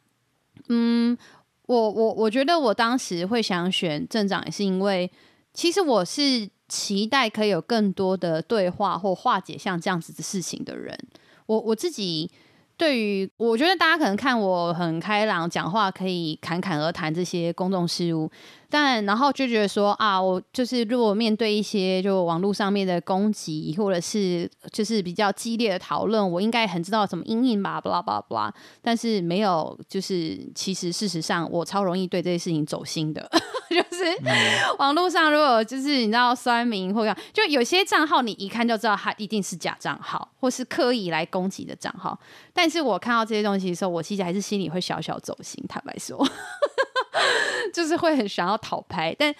[0.70, 1.18] 嗯。
[1.68, 5.10] 我我我觉得我当时会想选镇长，也是因为
[5.54, 10.98] 其实我是期待可以有更多的对话或化解像这样子的事情的人。
[11.46, 12.30] 我我自己
[12.76, 18.30] 对于我觉得大家可能看我很开朗，讲话可以侃侃而谈这些公众事务。
[18.76, 28.54] 但然后就觉得说啊，我就是如果面对一些就网络上面的攻击，或者是就是比较激烈的讨论，我应该很知道怎么因应吧，巴拉巴拉巴拉。
[28.82, 33.22] 但是没有，就是其实事实上我超容易对这些事情走心的，
[33.70, 34.04] 就是
[34.80, 42.20] 网络上如果就是你知道酸民或者就有些账号你一看就知道他一定是假账号，或是刻意来攻击的账号。
[42.52, 46.28] 但是我看到这些东西的时候，我其实还是心里会小小走心，坦白说。
[47.74, 49.36] 就是会很想要讨拍，但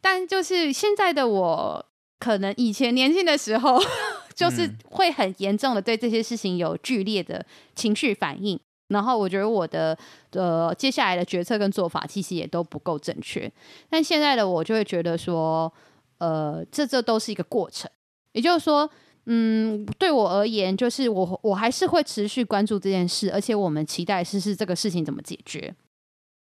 [0.00, 1.84] 但就是现在的我，
[2.20, 3.78] 可能以前年轻的时候，
[4.34, 9.98] 就是会很严重的对这些事情有剧烈的情绪反应，然后我觉得我的
[10.32, 13.50] 呃接下来的决策跟做法其实也都不够正确，
[13.90, 15.72] 但现在的我就会觉得说，
[16.18, 17.90] 呃，这这都是一个过程，
[18.32, 18.88] 也就是说，
[19.26, 25.74] 嗯，对我而言，就是我我还是会持续关注这件事，而且我们期待试试这个事情怎么解决。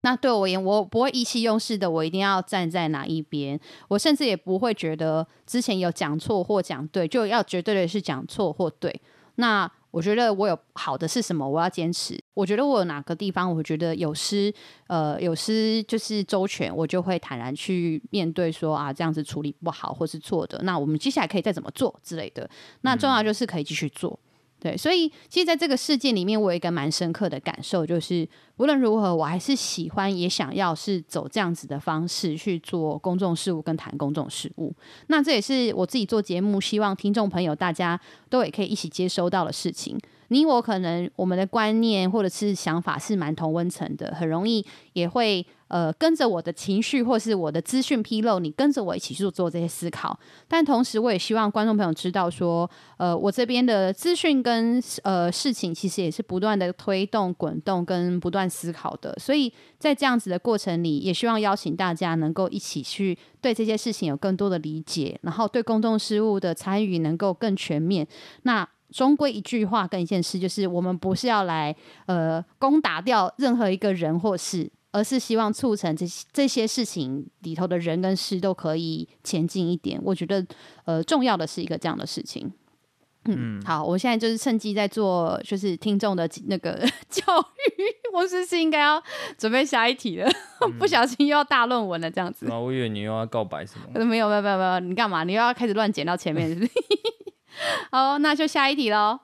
[0.02, 3.58] 那对我而言，我不会意气用事的，我一定要站在哪一边。
[3.88, 9.00] 我甚至也不会觉得之前有讲错或讲对，就要绝对的是讲错或对。
[9.36, 12.18] 那我觉得我有好的是什么，我要坚持。
[12.34, 14.52] 我觉得我有哪个地方，我觉得有失，
[14.86, 20.60] 呃，有失就是周全，我就会坦然去面对说，说啊，这样子处理不好或是错的。
[20.62, 22.48] 那我们接下来可以再怎么做之类的。
[22.82, 24.18] 那重要就是可以继续做。
[24.60, 34.74] 对，所以其实在这个事件里面，我有一个蛮深刻的感受，就是无论如何，我还是喜欢也想要是走这样子的方式去做公众事务跟谈公众事务。
[35.06, 39.96] 那这也是我自己做节目，希望听众朋友大家都也可以一起接收到的事情。
[40.30, 45.46] 你我可能我们的观念或者是想法是蛮同温层的，很容易也会。
[45.68, 50.18] 呃，跟着我的情绪或是我的资讯披露，你跟着我一起去做这些思考。
[50.48, 59.14] 但同时，我也希望观众朋友知道说，呃，我这边的资讯跟呃事情，其实也是不断的推动、滚动跟不断思考的。
[59.18, 68.06] 所以在这样子的过程里，也希望邀请大家能够一起去对这些事情有更多的理解，然后对公众事务的参与能够更全面。
[68.42, 71.76] 那终归一句话跟一件事，就是我们不是要来
[72.06, 74.70] 呃攻打掉任何一个人或事。
[74.92, 80.00] 而是希望促成这些这些事情里头的人跟事都可以前进一点。
[80.02, 80.46] 我觉得，
[80.84, 82.52] 呃，重要的是一个这样的事情。
[83.24, 86.78] 嗯，好，我现在就是趁机在做，就是听众的那个
[87.10, 87.84] 教育。
[88.14, 89.02] 我是不是应该要
[89.36, 90.30] 准备下一题了？
[90.62, 92.50] 嗯、 不小心又要大论文了，这样子。
[92.50, 94.04] 啊，我以为你又要告白什么？
[94.04, 94.80] 没有，没有，没有，没有。
[94.80, 95.24] 你干嘛？
[95.24, 96.70] 你又要开始乱剪到前面是不是？
[97.92, 99.20] 好，那就下一题喽。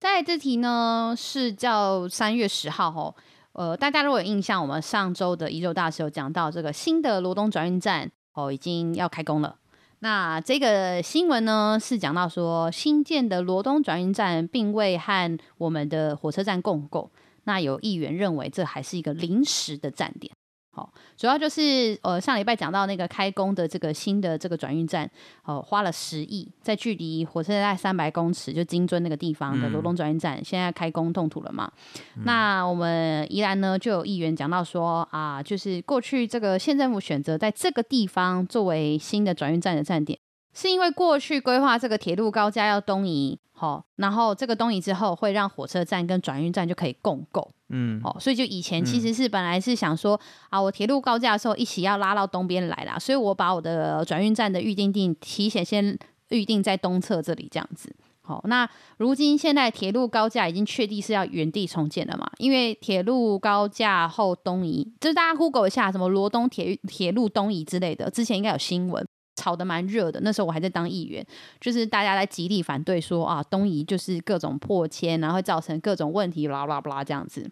[0.00, 3.14] 在这题呢，是叫三月十号哦。
[3.56, 9.56] 呃，大家如果有印象，我们上周的宜周大师有讲到这个新的罗东转运站哦，已经要开工了。
[10.00, 17.10] 那这个新闻呢，是讲到说新建的罗东转运站并未和我们的火车站共构。
[17.44, 20.35] 那有议员认为这还是一个临时的站点。
[20.76, 25.10] 好，主要就是呃上礼拜讲到那个开工的这个新的这个转运站，
[25.44, 31.72] 哦，花了十亿，在距离火车站三百公尺就金樽那个地方的罗东转运站，现在开工动土了嘛？
[32.16, 40.18] 嗯、那我们宜兰呢就有议员讲到说啊，就是过去这个县政府选择在这个地方作为新的转运站的站点。
[40.56, 55.98] 是因为过去规划这个铁路高架要东移，好，然后这个东移之后会让火车站跟转运站就可以共构，嗯，好，所以就以前其实是本来是想说、嗯、啊，我铁路高架的时候一起要拉到东边来啦，所以我把我的转运站的预定地提前先
[56.30, 58.66] 预定在东侧这里这样子，好，那
[58.96, 62.26] 如今现在铁路高架已经确定是要原地重建了嘛？
[62.38, 69.06] 因为铁路高架后东移，就是大家 Google 一下什么罗东铁铁路东移之类的，之前应该有新闻。
[69.46, 70.18] 吵得蛮热的。
[70.22, 71.24] 那时候我还在当议员，
[71.60, 77.48] 就是大家在极力反对说啊，东移就是各种破迁，然后会造成各种问题，啦啦啦这样子。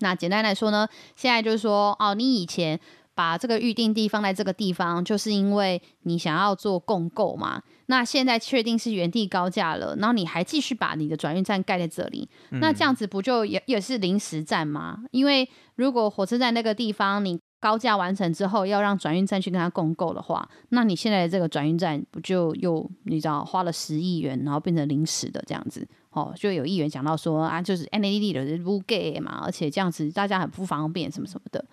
[0.00, 2.80] 那简单来说呢，现在就是说哦，你以前。
[3.14, 7.62] 把这个预定地放在这个地方，就是因为你想要做共购嘛。
[7.84, 15.00] 那现在确定是原地高架了，然后你还继续把你的转运站盖在这里，嗯、那这样子不就也也是临时站吗？
[15.10, 15.46] 因为
[15.76, 25.86] 如果火车站那个地方你高架完成之后，要让转运站去跟他共购的话，那你现在的这个转运站不就又你知道花了十亿元，然后变成临时的这样子？
[26.10, 31.64] 哦，就有议员讲到说啊，就是 NAD 的不给嘛，而且这样子大家很不方便什么什么的。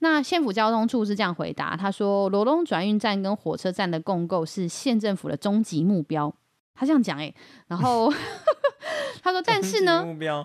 [0.00, 6.30] 那县府交通处是这样回答，他说罗东转运站跟火车站的共购是县政府的终极目标，
[6.74, 7.34] 他这样讲诶，
[7.66, 8.12] 然后
[9.22, 10.04] 他说，但是呢，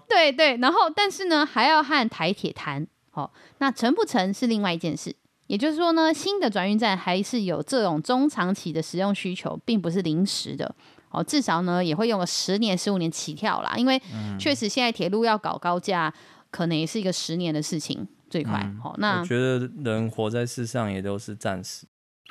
[0.10, 2.86] 对对，然后但是呢，还要和台铁谈，
[3.16, 5.16] 哦，那成不成是另外一件事，
[5.48, 10.76] 也就是说呢，新的转运站还是有这种中长期的使用需求，并不是临时的，
[11.12, 14.02] 哦，至少呢也会用个十年十五年起跳啦，因为
[14.40, 16.14] 确实现在铁路要搞高架，
[16.52, 18.08] 可能也是一个十年的事情。
[18.28, 21.86] 最快好，嗯，那我觉得人活在世上也都是暂时，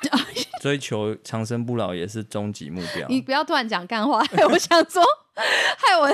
[0.61, 3.07] 追求长生不老也是终极目 标。
[3.07, 4.19] 你不要突然讲干话，
[4.49, 5.01] 我想说，
[5.33, 6.07] 害我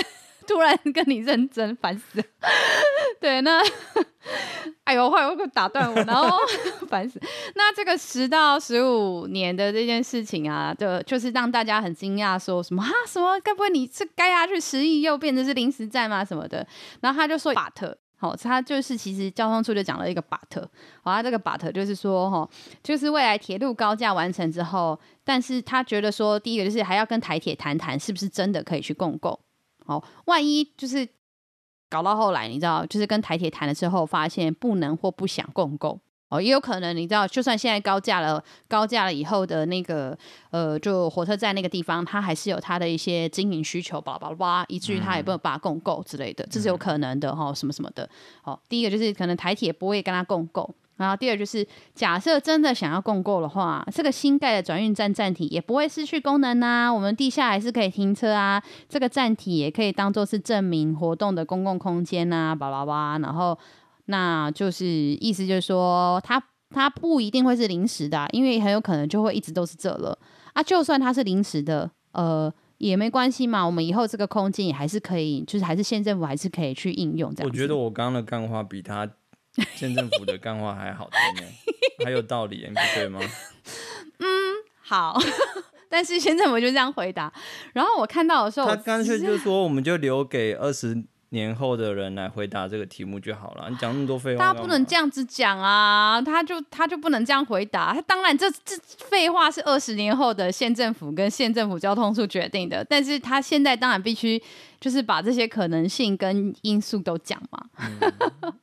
[0.52, 2.26] 突然跟你认真，烦死了。
[3.22, 3.62] 对，那
[4.84, 6.38] 哎呦，坏，我给打断我，然后
[6.89, 7.20] 烦死。
[7.56, 12.89] 那这个十到十五年的这件事情啊，就就是让大家很惊讶，说什么啊？
[13.08, 13.39] 什么？
[13.39, 16.26] 该不会你是该下去十亿又变成是临时站吗？
[16.26, 16.68] 什么的？
[16.99, 17.97] 然后他就说巴特。
[18.18, 20.62] 好，他就是其实交通处就讲了一个 but，
[21.02, 22.47] 好，他这个 but 就是说，哈，
[22.84, 29.39] 就是未来铁路高架完成之后，但是他觉得说，第一个就是还要跟台铁谈谈，是不是真的可以去共构，
[29.92, 31.06] 好，万一就是
[31.89, 36.00] 搞到后来，你知道，就是跟台铁谈了之后，发现不能或不想共购。
[36.30, 40.18] 哦，也有可能，你知道，就算现在高架了，高架了以后的那个，
[40.50, 48.10] 呃，就火车站那个地方，它还是有它的一些经营需求，巴拉巴拉巴拉，以至于它也不能把它共购之类的，这是有可能的哈、哦，什么什么的。
[48.42, 63.58] 好、哦，第一个就是可能台铁不会跟它共构，然后第二就是假设真的想要共购的话，这个新盖的转运站站体也不会失去功能啊，我们地下还是可以停车啊，这个站体也可以当做是证明活动的公共空间啊，巴拉巴，然后。
[64.06, 66.41] 那就是意思就是说，它
[66.72, 70.18] 它不一定会是临时的啊，因为很有可能就会一直都是这了
[70.52, 70.62] 啊。
[70.62, 73.64] 就算它是临时的，呃，也没关系嘛。
[73.64, 77.49] 我们以后这个空间也还是可以，就是还是县政府还是可以去应用这样。
[77.49, 79.08] 我觉得我刚刚的干话比他
[79.76, 81.52] 县政府的干话还好听呢，
[82.06, 83.20] 还有道理，你不对吗？
[84.20, 84.28] 嗯，
[84.82, 85.20] 好。
[85.89, 87.32] 但是县政府就这样回答。
[87.74, 91.04] 然后我看到的时候，他干脆就说，我们就留给二十。
[91.32, 93.70] 年后的人来回答这个题目就好了。
[93.70, 96.22] 你讲那么多废话，他不能这样子讲啊！
[96.22, 97.94] 他就他就不能这样回答。
[97.94, 104.42] 他当然这这废话是二十年后的县政府跟县政府交通处决定的，但是他现在当然必须
[104.80, 107.66] 就是把这些可能性跟因素都讲嘛。
[107.80, 108.54] 嗯、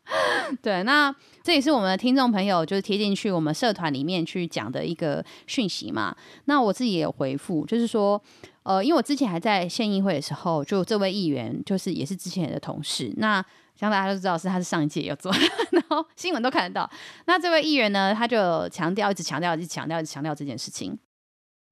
[0.61, 6.14] 对，那这也是我们的听众朋友就是贴进去我们社团里面去讲的一个讯息嘛。
[6.45, 8.23] 那我自己也有回复，就是说。
[8.69, 13.43] 呃，因为我之前还在县议会的时候，就这位议员就是也是之前的同事，那
[13.75, 15.33] 像大家都知道是他是上一届有做，
[15.73, 16.91] 然后新闻都看得到。
[17.25, 20.99] 那这位议员呢，他就强调，一直强调，一直强调，一直强调这件事情。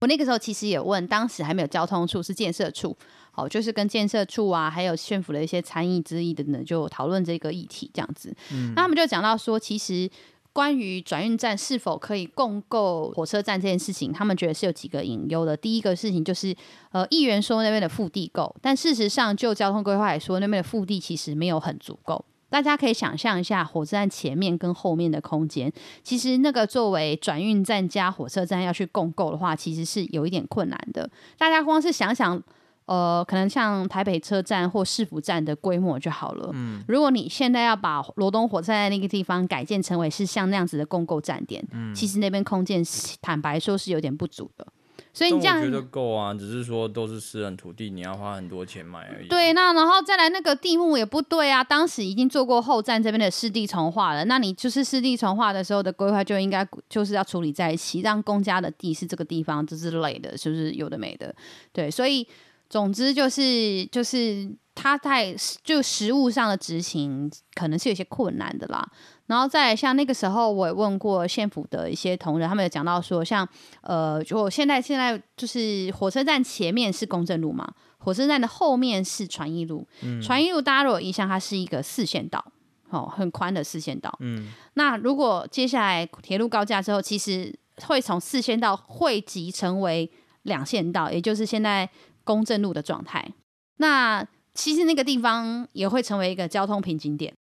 [0.00, 2.96] 我那个时候其实也问，当时还没有交通处，是建设处，
[3.30, 8.34] 好，就是跟建设处啊，还有县府的一些参议之意等等，就讨论这个议题这样子。
[8.54, 10.10] 嗯，那他们就讲到说，其实。
[10.56, 15.54] 关于转运站是否可以共购火车站这件事情，他们觉得是有几个隐忧的。
[15.54, 16.56] 第一个事情就是，
[16.92, 22.24] 呃，议员说那边的腹地够，但事实上就交通规划来说，那边的腹地其实没有很足够。
[22.48, 25.70] 大家可以想象一下，火车站前面跟后面的空间，
[26.02, 31.10] 其实那个作为转运站加火车站要去共购的话，其实是有一点困难的。
[31.36, 32.42] 大家光是想想。
[32.86, 36.50] 呃，可能像台北车站或市府站的规模就好了。
[36.54, 42.82] 嗯，如果你现在要把罗东火车站那个地方改建成为是像那样子的共构站点，嗯，其实那边空间
[43.20, 44.66] 坦白说是有点不足的。
[45.12, 49.28] 所以你这样我觉得够啊，只是说都是私人土地，你要花很多钱买而已。
[49.28, 61.34] 对，那然后再来那个地目也不对啊，当时已经做过后站这边的湿地重划了，那你就是湿地重划的时候的规划就应该就是要处理在一起，让公家的地是这个地方这之类的，是不是有的没的？
[61.72, 62.26] 对，所以。
[62.68, 68.86] 总之就是就是他在就实物上的执行可能是有些困难的啦。
[69.26, 73.48] 然后再像那个时候我也问过县府的一些同仁，他们有讲到说，像
[73.80, 77.66] 呃，就现在现在就是火车站前面是公正路嘛，
[77.98, 79.86] 火车站的后面是传艺路。
[80.02, 82.44] 嗯，传艺路大家如果有印象，它是一个四线道，
[82.90, 84.16] 哦，很宽的四线道。
[84.20, 87.54] 嗯，那如果接下来铁路高架之后，其实。
[87.82, 90.10] 会从四线道汇集成为
[90.44, 91.86] 两线道，也就是现在
[92.26, 93.32] 公正路的状态。
[93.76, 97.32] 那其实那个地方也会成为一个交通瓶颈点。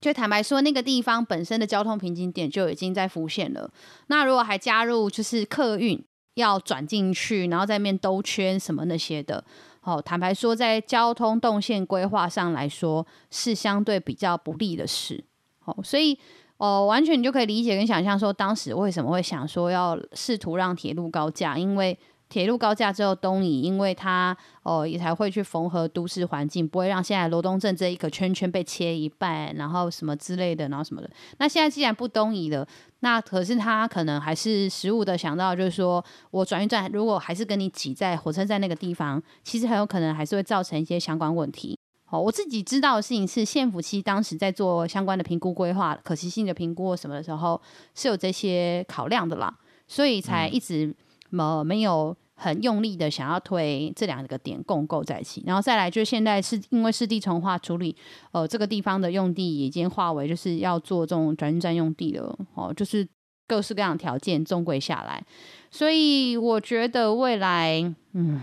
[0.00, 3.70] 就坦白说，那个地方本身的交通瓶颈点就已经在浮现了。
[4.08, 5.98] 那如果还加入就是客运
[6.34, 9.42] 要转进去，然后在面兜圈什么那些的，
[9.80, 15.24] 哦，坦白说，在交通动线规划上来说，是相对比较不利的事。
[15.64, 16.18] 哦，所以
[16.58, 21.98] 哦，完全你就可以理解跟想象说，当时为什么会想说要试图让铁路高架，因为。
[22.34, 31.08] 铁路高架之后，东移因为它哦也才会去缝合都市环境，不会让现在罗东镇这一个圈圈被切一半，然后什么之类的，然后什么的。
[31.38, 32.66] 那现在既然不东移了，
[32.98, 41.78] 那可是他可能还是实物的想到，就是说我转运站如果还是跟你挤在火车站那个地方，其实很有可能还是会造成一些相关问题。
[42.10, 47.62] 哦，我自己知道的事情是，县府其实当时在做相关的评估规划、可行性的评估什么的时候，
[47.94, 49.56] 是有这些考量的啦，
[49.86, 50.92] 所以才一直
[51.30, 52.16] 呃没有。
[52.36, 57.96] 很用力的想要推这两个点共构在一起，然后再来就是现在是因为市地重划处理，
[58.32, 63.06] 呃，这个地方的用地已经划为就是要做这种转运站用地了，哦，就是
[63.46, 65.24] 各式各样的条件综归下来，
[65.70, 68.40] 所以我觉得未来，嗯，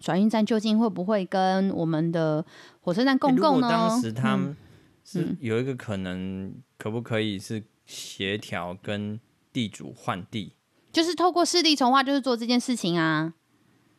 [0.00, 2.44] 转运站究竟会不会跟我们的
[2.80, 3.68] 火车站共构呢？
[3.68, 4.56] 当时他们
[5.04, 9.18] 是有一个可能，可不可以是协调跟
[9.52, 10.52] 地主换地？
[10.92, 13.34] 就是透过市地重划，就是做这件事情啊。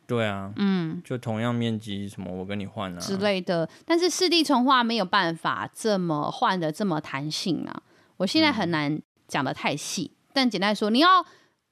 [0.06, 3.68] 对啊，嗯，就同样面积什么，我跟你换啊之类的。
[3.86, 7.82] 但是市地重划没有办法这么换的这么弹性啊。
[8.18, 11.24] 我现在很难讲的太细，嗯、但简单说，你要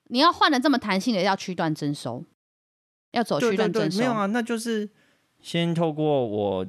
[0.05, 2.25] 你要换的这么弹性的，要区段征收，
[3.11, 3.89] 要走区段征收。
[3.89, 4.89] 对对对，没有啊，那就是
[5.43, 6.67] 先透过我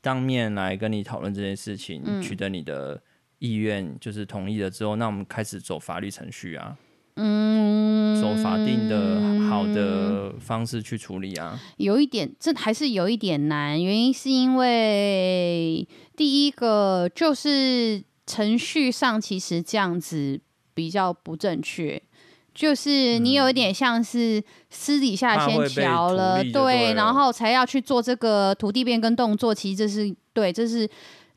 [0.00, 3.00] 当面来跟你讨论这件事情，嗯、取得你的
[3.38, 6.76] 意愿，就是同意了之后，那我们开始走法律程序啊。
[7.16, 13.82] 嗯，走法定的好的方式去处理啊，有一点，这还是有一点难。
[13.82, 15.86] 原因是因为
[16.16, 20.40] 第一个就是程序上其实这样子
[20.72, 22.02] 比较不正确，
[22.54, 29.54] 就是你有一点像是私底下先调了，对，对，然后才要去做这个土地变更动作。
[29.54, 30.88] 其实这是对，这是。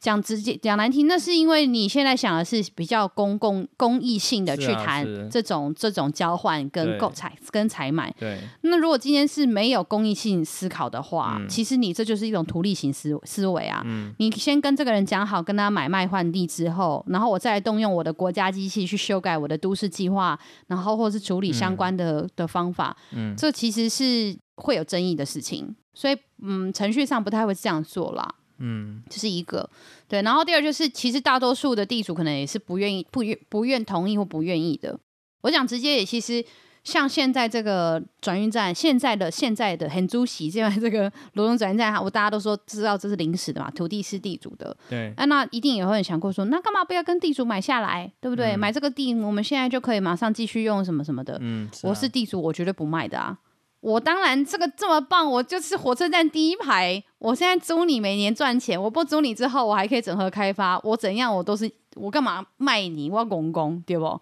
[0.06, 8.14] 讲直接讲难听，那是因为你现在想的是比较公共公益性的去谈这种、啊、这种交换跟购采跟采买。
[8.20, 8.40] 对。
[8.62, 13.82] 那如果今天是没有公益性思考的话，嗯、其实你这就是一种图利型思思维啊。
[13.84, 14.14] 嗯。
[14.20, 22.96] 你先跟这个人讲好，跟他买卖换地之后，然后我再来动用我的国家机器去修改我的都市计划，然后或是处理相关的、嗯、的方法。
[23.16, 23.36] 嗯。
[23.36, 28.36] 这其实是会有争议的事情，所以嗯，程序上不太会这样做啦。
[28.60, 29.70] 嗯，这是一个
[30.08, 35.00] 对，然后第二就是，其实大多数的地主可能也是不愿意、不愿、不愿同意或不愿意的。
[35.42, 36.44] 我讲直接也，其实
[36.84, 48.56] 像现在这个转运站，现在的现在的很租喜，现在这个罗东转运站，我大家都说知道这是临时的嘛，土地是地主的，对，啊、那一定也会很想过说，那干嘛不要跟地主买下来，对不对？
[48.56, 51.38] 嗯、买这个地，我们现在就可以马上继续用什么什么的。
[51.42, 53.38] 嗯，是啊、我是地主，我绝对不卖的啊。
[53.86, 57.04] 我当然这个这么棒，我就是火车站第一排。
[57.20, 63.12] 我现在租你每年赚钱，我不租你之后，我还可以整合开发，我怎样我都是我干嘛卖你？
[63.12, 64.20] 我要公公对不？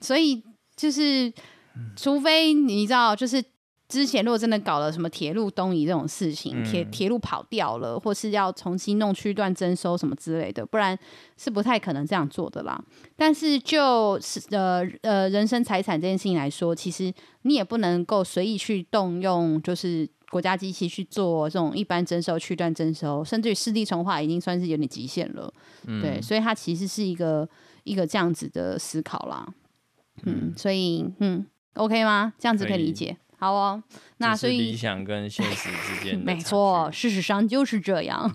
[0.00, 0.42] 所以
[0.76, 1.32] 就是，
[1.96, 3.42] 除非你知道，就是。
[3.88, 10.98] 之前如果真的搞了什么铁路东移这种事情，铁铁路跑掉了，或是要重新弄区段征收什么之类的，不然
[11.36, 12.82] 是不太可能这样做的啦。
[13.14, 17.12] 但是就是呃呃人身财产这件事情来说，其实
[17.42, 25.52] 你也不能够随意去动用，就是国家机器去做这种一般征收、区段征收，甚至于市地重划已经算是有点极限了。
[25.86, 27.48] 嗯、对，所以它其实是一个
[27.84, 29.46] 一个这样子的思考啦。
[30.24, 32.32] 嗯，所以嗯，OK 吗？
[32.36, 33.16] 这样子可以理解。
[33.38, 33.82] 好哦，
[34.18, 38.34] 那所以理想跟现实之间， 没错，事实上就是这样。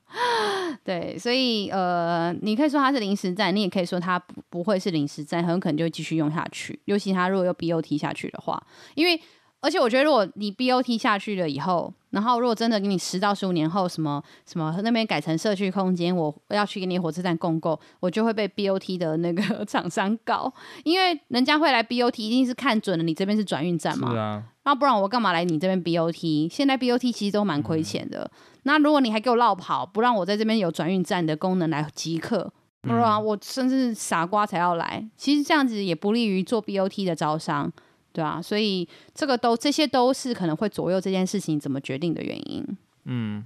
[0.84, 6.78] 对，所以呃，你可以说它是临时站，你也可以说它不不会是临时站，很有可能就会继续用下去。
[6.84, 8.62] 尤其它如果又 BOT 下去的话，
[8.94, 9.20] 因为。
[9.60, 20.52] 而且我觉得，如果你 BOT 下去了以后，然后如果真的给你十到十五年后，什么什么那边改成社区空间，我要去给你火车站共购，我就会被 BOT 的那个 厂商告，
[20.84, 24.44] 因为人家会来 BOT，一定是看准了你这边是转运站嘛。
[24.64, 26.48] 那不然我干嘛来你这边 BOT？
[26.52, 28.22] 现在 BOT 其实都蛮亏钱的。
[28.22, 28.30] 嗯、
[28.64, 32.52] 那如果你还给我绕跑，不让我在这边有转运站的功能来即刻，
[32.82, 35.08] 不然我甚至傻瓜才要来。
[35.16, 37.72] 其实这样子也不利于做 BOT 的招商。
[38.16, 42.66] 对啊，所以这个都这些都是可能会左右这件事情怎么决定的原因。
[43.04, 43.44] 嗯，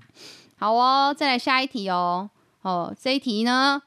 [0.56, 2.30] 好哦，再来下一题哦。
[2.62, 3.82] 哦，这一题呢，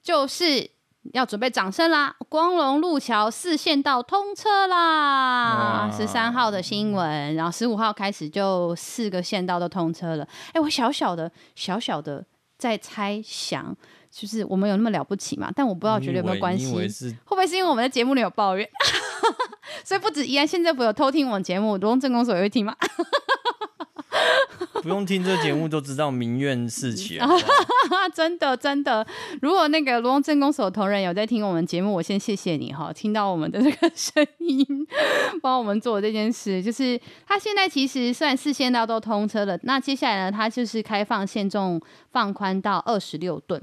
[0.00, 0.70] 就是
[1.12, 2.14] 要准备掌声啦！
[2.28, 5.90] 光荣路桥四线道通车啦！
[5.92, 10.22] 十三号的新闻，然后十五号开始就四个线道都通车了。
[10.22, 12.24] 哎、欸，我小小的、小小的
[12.56, 13.76] 在猜想，
[14.08, 15.50] 就是我们有那么了不起嘛？
[15.56, 16.70] 但我不知道，绝对有没有关系？
[17.24, 18.68] 会不会是因为我们的节目里有抱怨？
[19.84, 22.74] 所以不止宜兰县政府有偷听我们节目，罗东镇公所也会听吗？
[24.82, 27.28] 不用听这节目就知道民怨四起啊，
[28.14, 29.04] 真的真的。
[29.42, 34.66] 如果那个罗东镇公所同仁有在听我们节目，我先谢谢你哈，听到我们的这个声音，
[35.42, 36.62] 帮我们做这件事。
[36.62, 41.80] 就是他现在其实虽然四线道都通车了，那接下来呢，他就是开放限重
[42.12, 43.60] 放宽到二十六吨，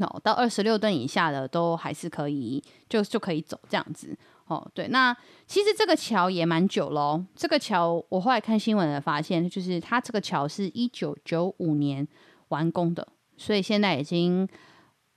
[0.00, 4.16] 哦，到二十六吨以下的都还是可以，就就可以走这样子。
[4.46, 5.16] 哦，对，那
[5.46, 7.24] 其实这个桥也蛮久喽。
[7.34, 12.06] 这个桥我后来看新闻的，发现就是它这个桥是一九九五年
[12.48, 14.46] 完工的，所以现在已经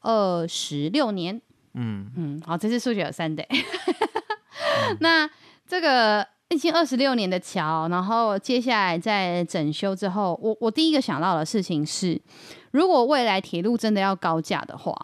[0.02, 1.42] 二十六年。
[1.74, 3.46] 嗯嗯，好，这次数学有三对。
[3.50, 5.30] 嗯、 那
[5.68, 12.22] 这个已经二十六年的桥，然后接下来在整修之后，我我第一个想到的事情是，
[12.72, 14.96] 如果未来铁路真的要高架的话，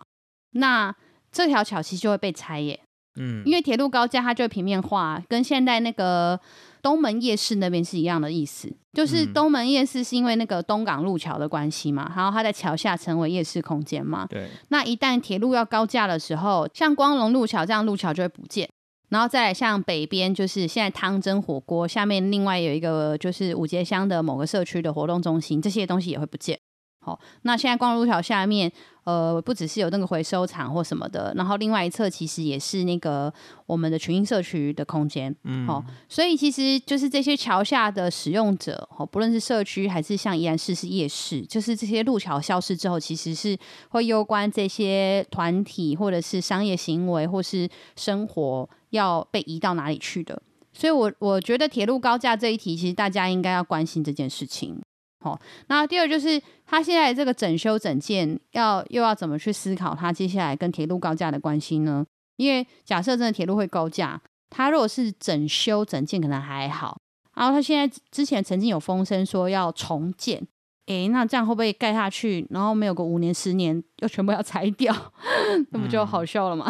[0.52, 0.96] 那
[1.32, 2.80] 这条桥其实就会被拆耶。
[3.16, 6.39] 嗯，因为铁路高架它就会平面化，跟现在那个
[6.82, 8.72] 东门夜市那边是一样的意思。
[8.93, 14.28] 就是东门夜市是因为那个东港路桥的关系嘛，然后它在桥下成为夜市空间嘛。
[14.30, 14.49] 对。
[14.68, 18.70] 那一旦铁路要高架的时候，像光荣路桥这样路桥就会不见，
[19.07, 26.59] 然后再来像北边就是现在汤蒸火锅下面另外有一个就是五节乡的某个社区的活动中心，这些东西也会不见。
[27.04, 28.72] 好，那现在光路桥下面，
[29.06, 33.34] 呃，不只是有那个回收厂或什么的，然后另外一侧其实也是那个
[33.66, 43.58] 我们的群英社区的空间，嗯，好，所以其实就是这些桥下的使用者，哦，不论是社区还是像宜兰市是夜市，就是这些路桥消失之后，其实是
[43.89, 50.39] 会攸关这些团体或者是商业行为或是生活要被移到哪里去的，
[50.72, 54.80] 所以我我觉得铁路高架这一题，其实大家应该要关心这件事情。
[55.22, 62.04] 好，那第二就是他现在这个整修整建要又要怎么去思考他接下来跟铁路高架的关系呢？
[62.38, 64.20] 因为假设真的铁路会高架，
[64.50, 66.98] 他如果是整修整建可能还好，
[67.36, 70.42] 然后他现在之前曾经有风声说要重建，
[70.88, 74.96] 诶，那这样会不会盖下去，然后没有个五年十年又全部要拆掉，
[75.70, 76.66] 那不就好笑了吗？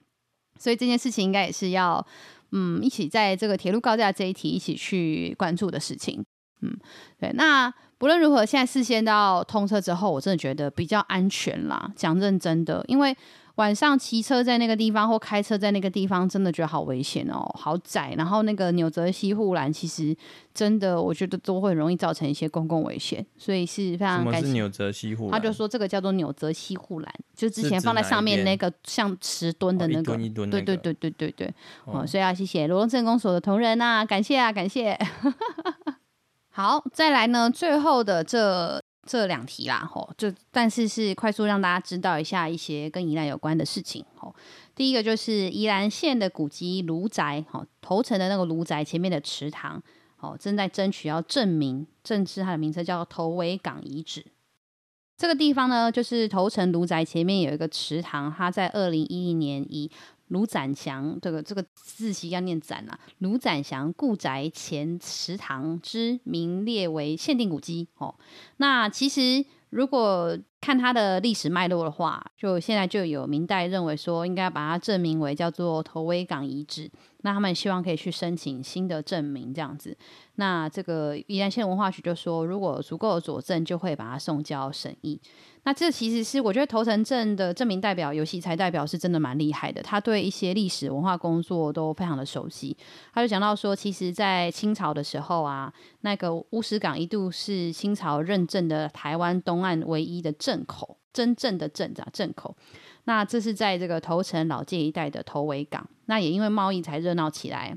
[0.58, 2.06] 所以这件事情应该也是要
[2.52, 6.24] 嗯一起在这个铁路高架这一题一起去关注的事情。
[6.62, 6.76] 嗯，
[7.20, 11.92] 对，那不论如何，现在四线到通车之后，我真的觉得比较安全啦。
[11.94, 13.16] 讲认真的，因为
[13.56, 18.14] 晚上骑车在那个地方或开车在那个地方，真的觉得好危险哦，好窄。
[18.16, 20.16] 然后那个纽泽西护栏，其实
[20.52, 24.40] 真的我觉得都会容易造成一些公共危险，所以是非常感谢。
[24.40, 25.32] 什么是纽泽西护栏？
[25.32, 31.54] 他就说这个叫做纽泽西护栏，就之前放在上面那个像石墩的那个，哦一吨一吨那个、对对对对对对。
[31.84, 34.98] 哦，哦，所以要谢谢罗东镇公所的同仁啊，感谢啊，感谢。
[36.54, 44.34] 好，再来呢，最后的这这两题啦，吼，就但是是快速让大家知道一下一些跟宜兰有关的事情，吼。
[44.74, 49.82] 第一个就是宜兰县的古迹芦宅，吼，头城的那个芦宅前面的池塘，
[50.18, 54.24] 哦，正在争取要证明，正式它的名称叫头尾港遗址。
[55.16, 59.90] 这个地方呢，就是头城芦宅前面有一个池塘，它在二零一一年以
[60.32, 62.98] 卢展祥，这个这个字形要念展啊。
[63.18, 68.14] 卢展祥故宅前池塘之名列为限定古迹哦。
[68.56, 76.90] 那其实如果看它的历史脉络的话，就现在就有明代认为说，应该把它正名为叫做头威港遗址。
[77.22, 79.96] 那他们希望可以去申请新的证明，这样子。
[80.36, 85.20] 那这个宜兰县文化局就说，如果足够佐证，就会把它送交审议。
[85.64, 92.76] 那这其实是我觉得头城镇的证明代表游戏才代表是真的蛮厉害的，他对一些历史文化工作都非常的熟悉。
[93.14, 102.56] 他就讲到说，其实，在清朝的时候啊，那个乌石港一度是清朝认证的台湾东岸唯一的镇口，真正的镇长镇口。
[103.04, 107.76] 那这是在这个头城老街一带的头尾港，那也因为贸易才热闹起来。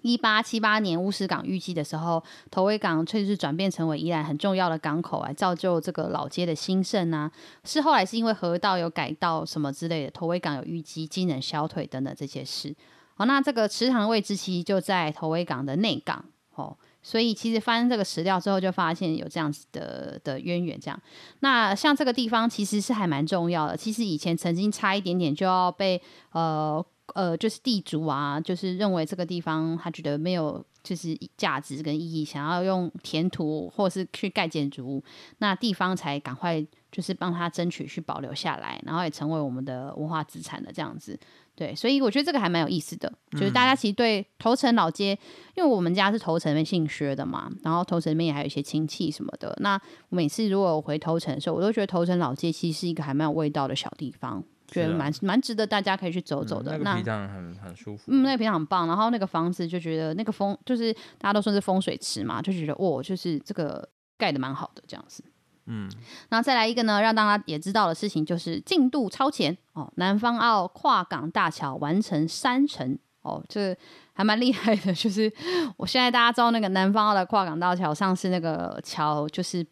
[0.00, 7.30] 一八七八年乌石港淤积的时候，头尾港确实是转变成为宜兰很重要的港口，来造就这个老街的兴盛啊。
[7.64, 12.74] 是后来是因为河道有改道什么之类的，头尾港有淤积，机能消退等等这些事。
[13.14, 16.24] 好，那这个池塘的位置其实就在头尾港的内港
[16.54, 20.78] 哦，所以其实翻这个史料之后，就发现有这样子的的渊源。
[20.80, 21.02] 这样，
[21.40, 23.76] 那像这个地方其实是还蛮重要的。
[23.76, 26.00] 其实以前曾经差一点点就要被
[26.30, 26.84] 呃。
[27.14, 35.04] 呃，就是地主啊，就是认为这个地方他觉得没有就是价值跟意义，想要用填土或是去盖建筑物，
[35.38, 41.18] 那地方才赶快就是帮他争取去保留下来，然后也成为我们的文化资产的这样子。
[41.54, 45.18] 对，所以我觉得这个还蛮有意思的，就是大家其实对头城老街，
[45.54, 49.54] 因为我们家是头城那边姓薛的嘛，然后头城那边也还有一些亲戚什么的。
[49.60, 54.42] 那每次如果我回头城的时候，我都觉得头城老街其实是一个还蛮有味道的小地方。
[54.68, 56.78] 觉得蛮蛮值得大家可以去走走的。
[56.78, 58.04] 嗯、那个皮塘很很舒服。
[58.06, 58.86] 嗯，那个皮塘很棒。
[58.88, 63.86] 然后那个房子就觉得那个风就是大家都说是风水池嘛，就觉得哦，就是这个
[64.16, 65.22] 盖的蛮好的这样子。
[65.66, 65.90] 嗯。
[66.28, 73.76] 然后再来一个呢，让大家也知道的事情就是进度超前哦，南方澳跨港大桥完成三成哦，这
[74.12, 74.92] 还蛮厉害的。
[74.92, 75.32] 就是
[75.76, 79.66] 我现在大家知道那个南方澳的跨港大桥上是那个桥就是。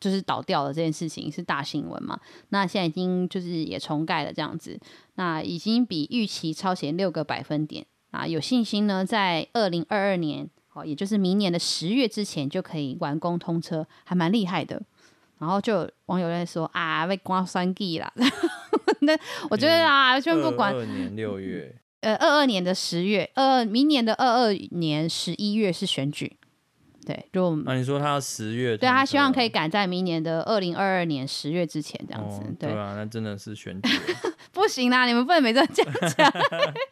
[0.00, 2.18] 就是倒掉了这件事情是大新闻嘛？
[2.50, 4.78] 那现在已经就是也重盖了这样子，
[5.14, 14.82] 那已经比预期超前六个百分点啊，有信心呢，在二零二二年哦，也就是明年的十月之前就可以完工通车，还蛮厉害的。
[15.38, 18.12] 然后就网友在说啊，被刮三 G 啦。
[19.00, 19.12] 那
[19.50, 26.36] 我觉得啊，就不管二年六月，呃，二二年的十月，二二明年的二二年十一月是选举。
[27.06, 32.40] 对，就啊，你说他要十月，对他希望可以赶在明年的二零二二年十月之前这样子。
[32.58, 33.90] 对啊，那真的是选举，
[34.54, 36.32] 不行啦，你们不能每次这样讲。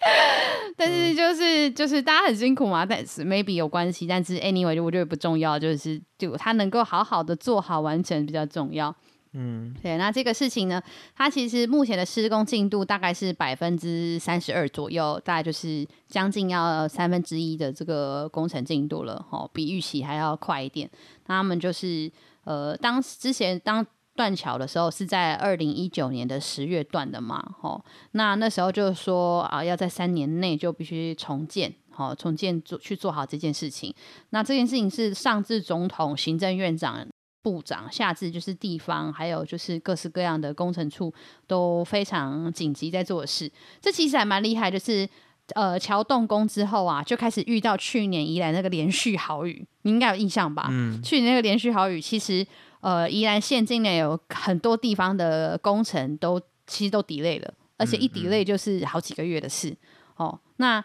[0.76, 8.94] 但是就是就是大家很辛苦嘛，但是 maybe 有关系，但是 anyway 我觉得不重要，就是就他能够好好的做好完成比较重要。
[9.34, 10.82] 嗯，对，那这个事情呢，
[11.16, 20.90] 它其实目前的施工进度大概是百分之三十二左右，大概就是将近要三分之一的这个工程进度了，哦，比预期还要快一点。
[21.28, 22.12] 那他们就是
[22.44, 27.82] 呃，当之前当断桥的时候是在二零一九年的十月断的嘛，哦，
[28.12, 33.94] 那那时候就是说啊，要在三年内就必须重建，好，重建做去做好这件事情。
[34.30, 37.06] 那这件事情是上至总统、行政院长。
[37.44, 41.12] 部长，下至就是地方，还有就是各式各样的工程处
[41.48, 43.50] 都非常紧急在做的事。
[43.80, 45.08] 这其实还蛮厉害，就是
[45.56, 50.68] 呃桥动工之后啊，就开始遇到去年以来那个连续豪雨，你应该有印象吧？
[50.70, 52.46] 嗯，去年那个连续豪雨，其实
[52.82, 59.70] 呃宜兰县境内有很多地方的工程都其实都 delay 了，而且一 delay 就是好几个月的事。
[59.70, 60.84] 嗯嗯哦，那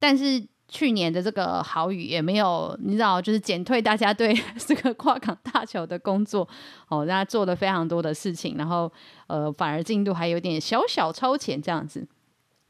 [0.00, 0.44] 但是。
[0.68, 6.48] 去年的这个豪雨也没有，你知道，就是减退大家对 这个跨港大桥的工作
[6.88, 8.90] 哦，大家做了非常多的事情，然后
[9.26, 12.08] 呃，反而进度还有点小小超前这样子。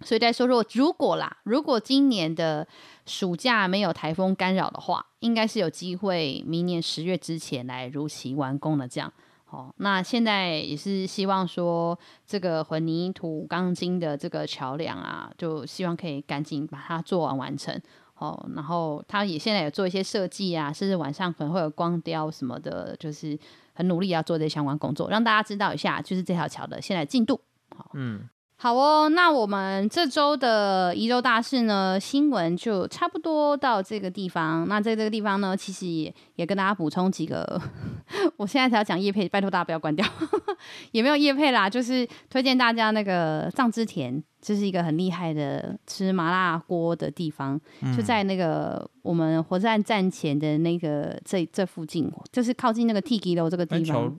[0.00, 2.66] 所以再说说，如果啦，如果今年的
[3.06, 9.12] 暑假没有台风干扰的话，应该是有机会明年十月之前来如期完工的这样。
[9.50, 17.78] 哦，那现在也是希望说，这个混凝土钢筋的这个桥梁啊，就希望可以赶紧把它做完完成。
[18.14, 23.38] 哦，然后他也现在有做一些设计啊，甚至晚上可能会有光雕什么的，就是
[23.74, 27.40] 很努力要做这相关工作，让大家知道一下，就是这条桥的现在进度。
[27.76, 28.28] 好，嗯。
[28.62, 34.68] 好哦，那我们这周的宜周大事呢，新闻就差不多到这个地方。
[34.68, 37.60] 那在这个地方呢，其实也也跟大家补充几个，
[38.38, 40.06] 我现在才要讲叶配，拜托大家不要关掉，
[40.92, 54.16] 也没有叶配啦，就是推荐大家那个藏之田，这是一个很厉害的吃麻辣锅的地方，嗯、就在那个我们火车站站前的那个这这附近，就是靠近那个 Tiki 楼这个地方。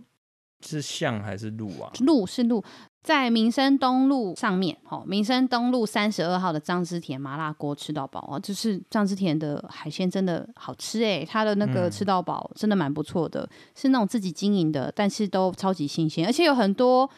[0.66, 1.92] 是巷还是路啊？
[2.00, 2.64] 路是路。
[3.04, 17.10] 在民生东路上面，哦，民生东路三十二号的张之田麻辣锅吃到饱哦，就是张之田的海鲜真的好吃诶，它的那个吃到饱真的蛮不错的，嗯、是那种自己经营的，但是都超级新鲜，而且有很多。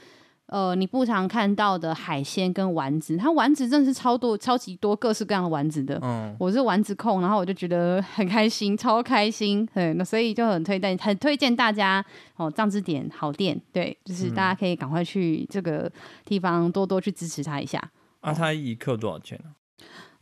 [0.47, 5.99] 呃，你不常看到的海鲜跟丸子，它丸子真的是超多、超级多各式各样的丸子的。
[6.03, 9.67] 嗯，我是丸子控，然后我就觉得很开心，超开心。
[9.73, 15.91] 对，那所以就很推荐，很推荐大家哦，藏之点好店，对，就是大家可以赶快去这个
[16.23, 17.81] 地方多多去支持他一下。
[18.21, 19.49] 啊，他一克多少钱呢？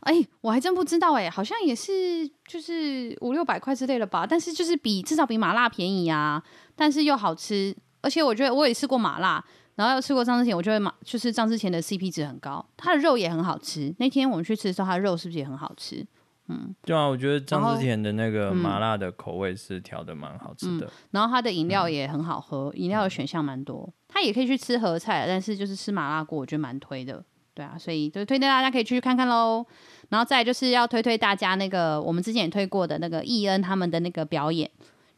[0.00, 6.42] 哎、欸，我还真不知道哎、欸，好像也是就是五六百块之类的吧，但是就是比至少比麻辣便宜啊，
[6.74, 9.44] 但是又好吃，而且我觉得我也试过麻辣。
[9.76, 13.94] 然后又吃过藏之前，我觉得嘛，就是藏之前的 CP 值很高，它的肉也很好吃。
[13.98, 16.06] 那天我们去吃的时候，它的肉是不是也很好吃？
[16.48, 20.90] 嗯，对啊，我觉得张之前的那个麻辣的口味是调的蛮好吃的。
[21.10, 23.90] 然后它的饮料也很好喝，饮料的选项蛮多。
[24.08, 27.24] 它也可以去吃合菜，但是就是吃麻辣锅，我觉得蛮推的。
[27.54, 29.64] 对啊，所以就推荐大家可以去看看喽。
[30.10, 34.70] 然后再就是要推推大家那个我们之前也推过的那个艺恩他们的那个表演。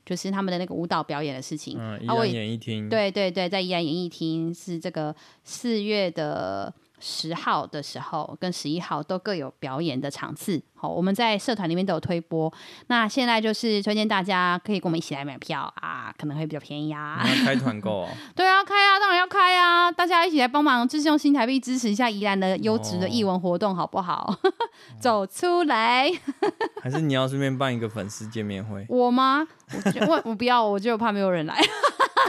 [0.07, 1.76] 就是他们的那个舞蹈表演的事情。
[1.78, 2.88] 嗯，宜兰演艺厅。
[2.88, 6.72] 对对对，在怡然演艺厅是这个四月的
[7.09, 12.52] 十号的时候跟十一号都各有表演的场次，好，我们在社团里面都有推播。
[12.88, 17.24] 那现在就是推荐大家可以跟我们一起来买票啊，可能会比较便宜啊。
[17.44, 18.09] 开团 购哦？
[18.34, 19.92] 对啊，开啊，当然要开啊！
[19.92, 24.36] 大家一起来帮忙，就是用新台币支持一下宜兰的优质的艺文活动，好不好？
[24.42, 24.52] 哦、
[24.98, 26.11] 走出来。
[26.82, 28.84] 还是你要顺便办一个粉丝见面会？
[28.88, 29.46] 我吗？
[29.72, 31.57] 我我我不要，我就怕没有人来，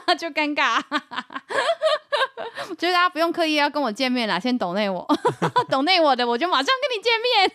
[0.18, 0.82] 就尴尬。
[2.78, 5.08] 觉得大家不用刻意要跟我见面啦，先抖内我，
[5.70, 7.52] 抖内我的，我就马上跟你见面。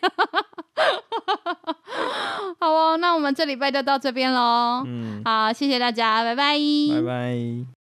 [2.59, 4.83] 好哦，那我们这礼拜就到这边喽。
[4.87, 6.57] 嗯，好，谢谢大家，拜拜，
[6.95, 7.82] 拜拜。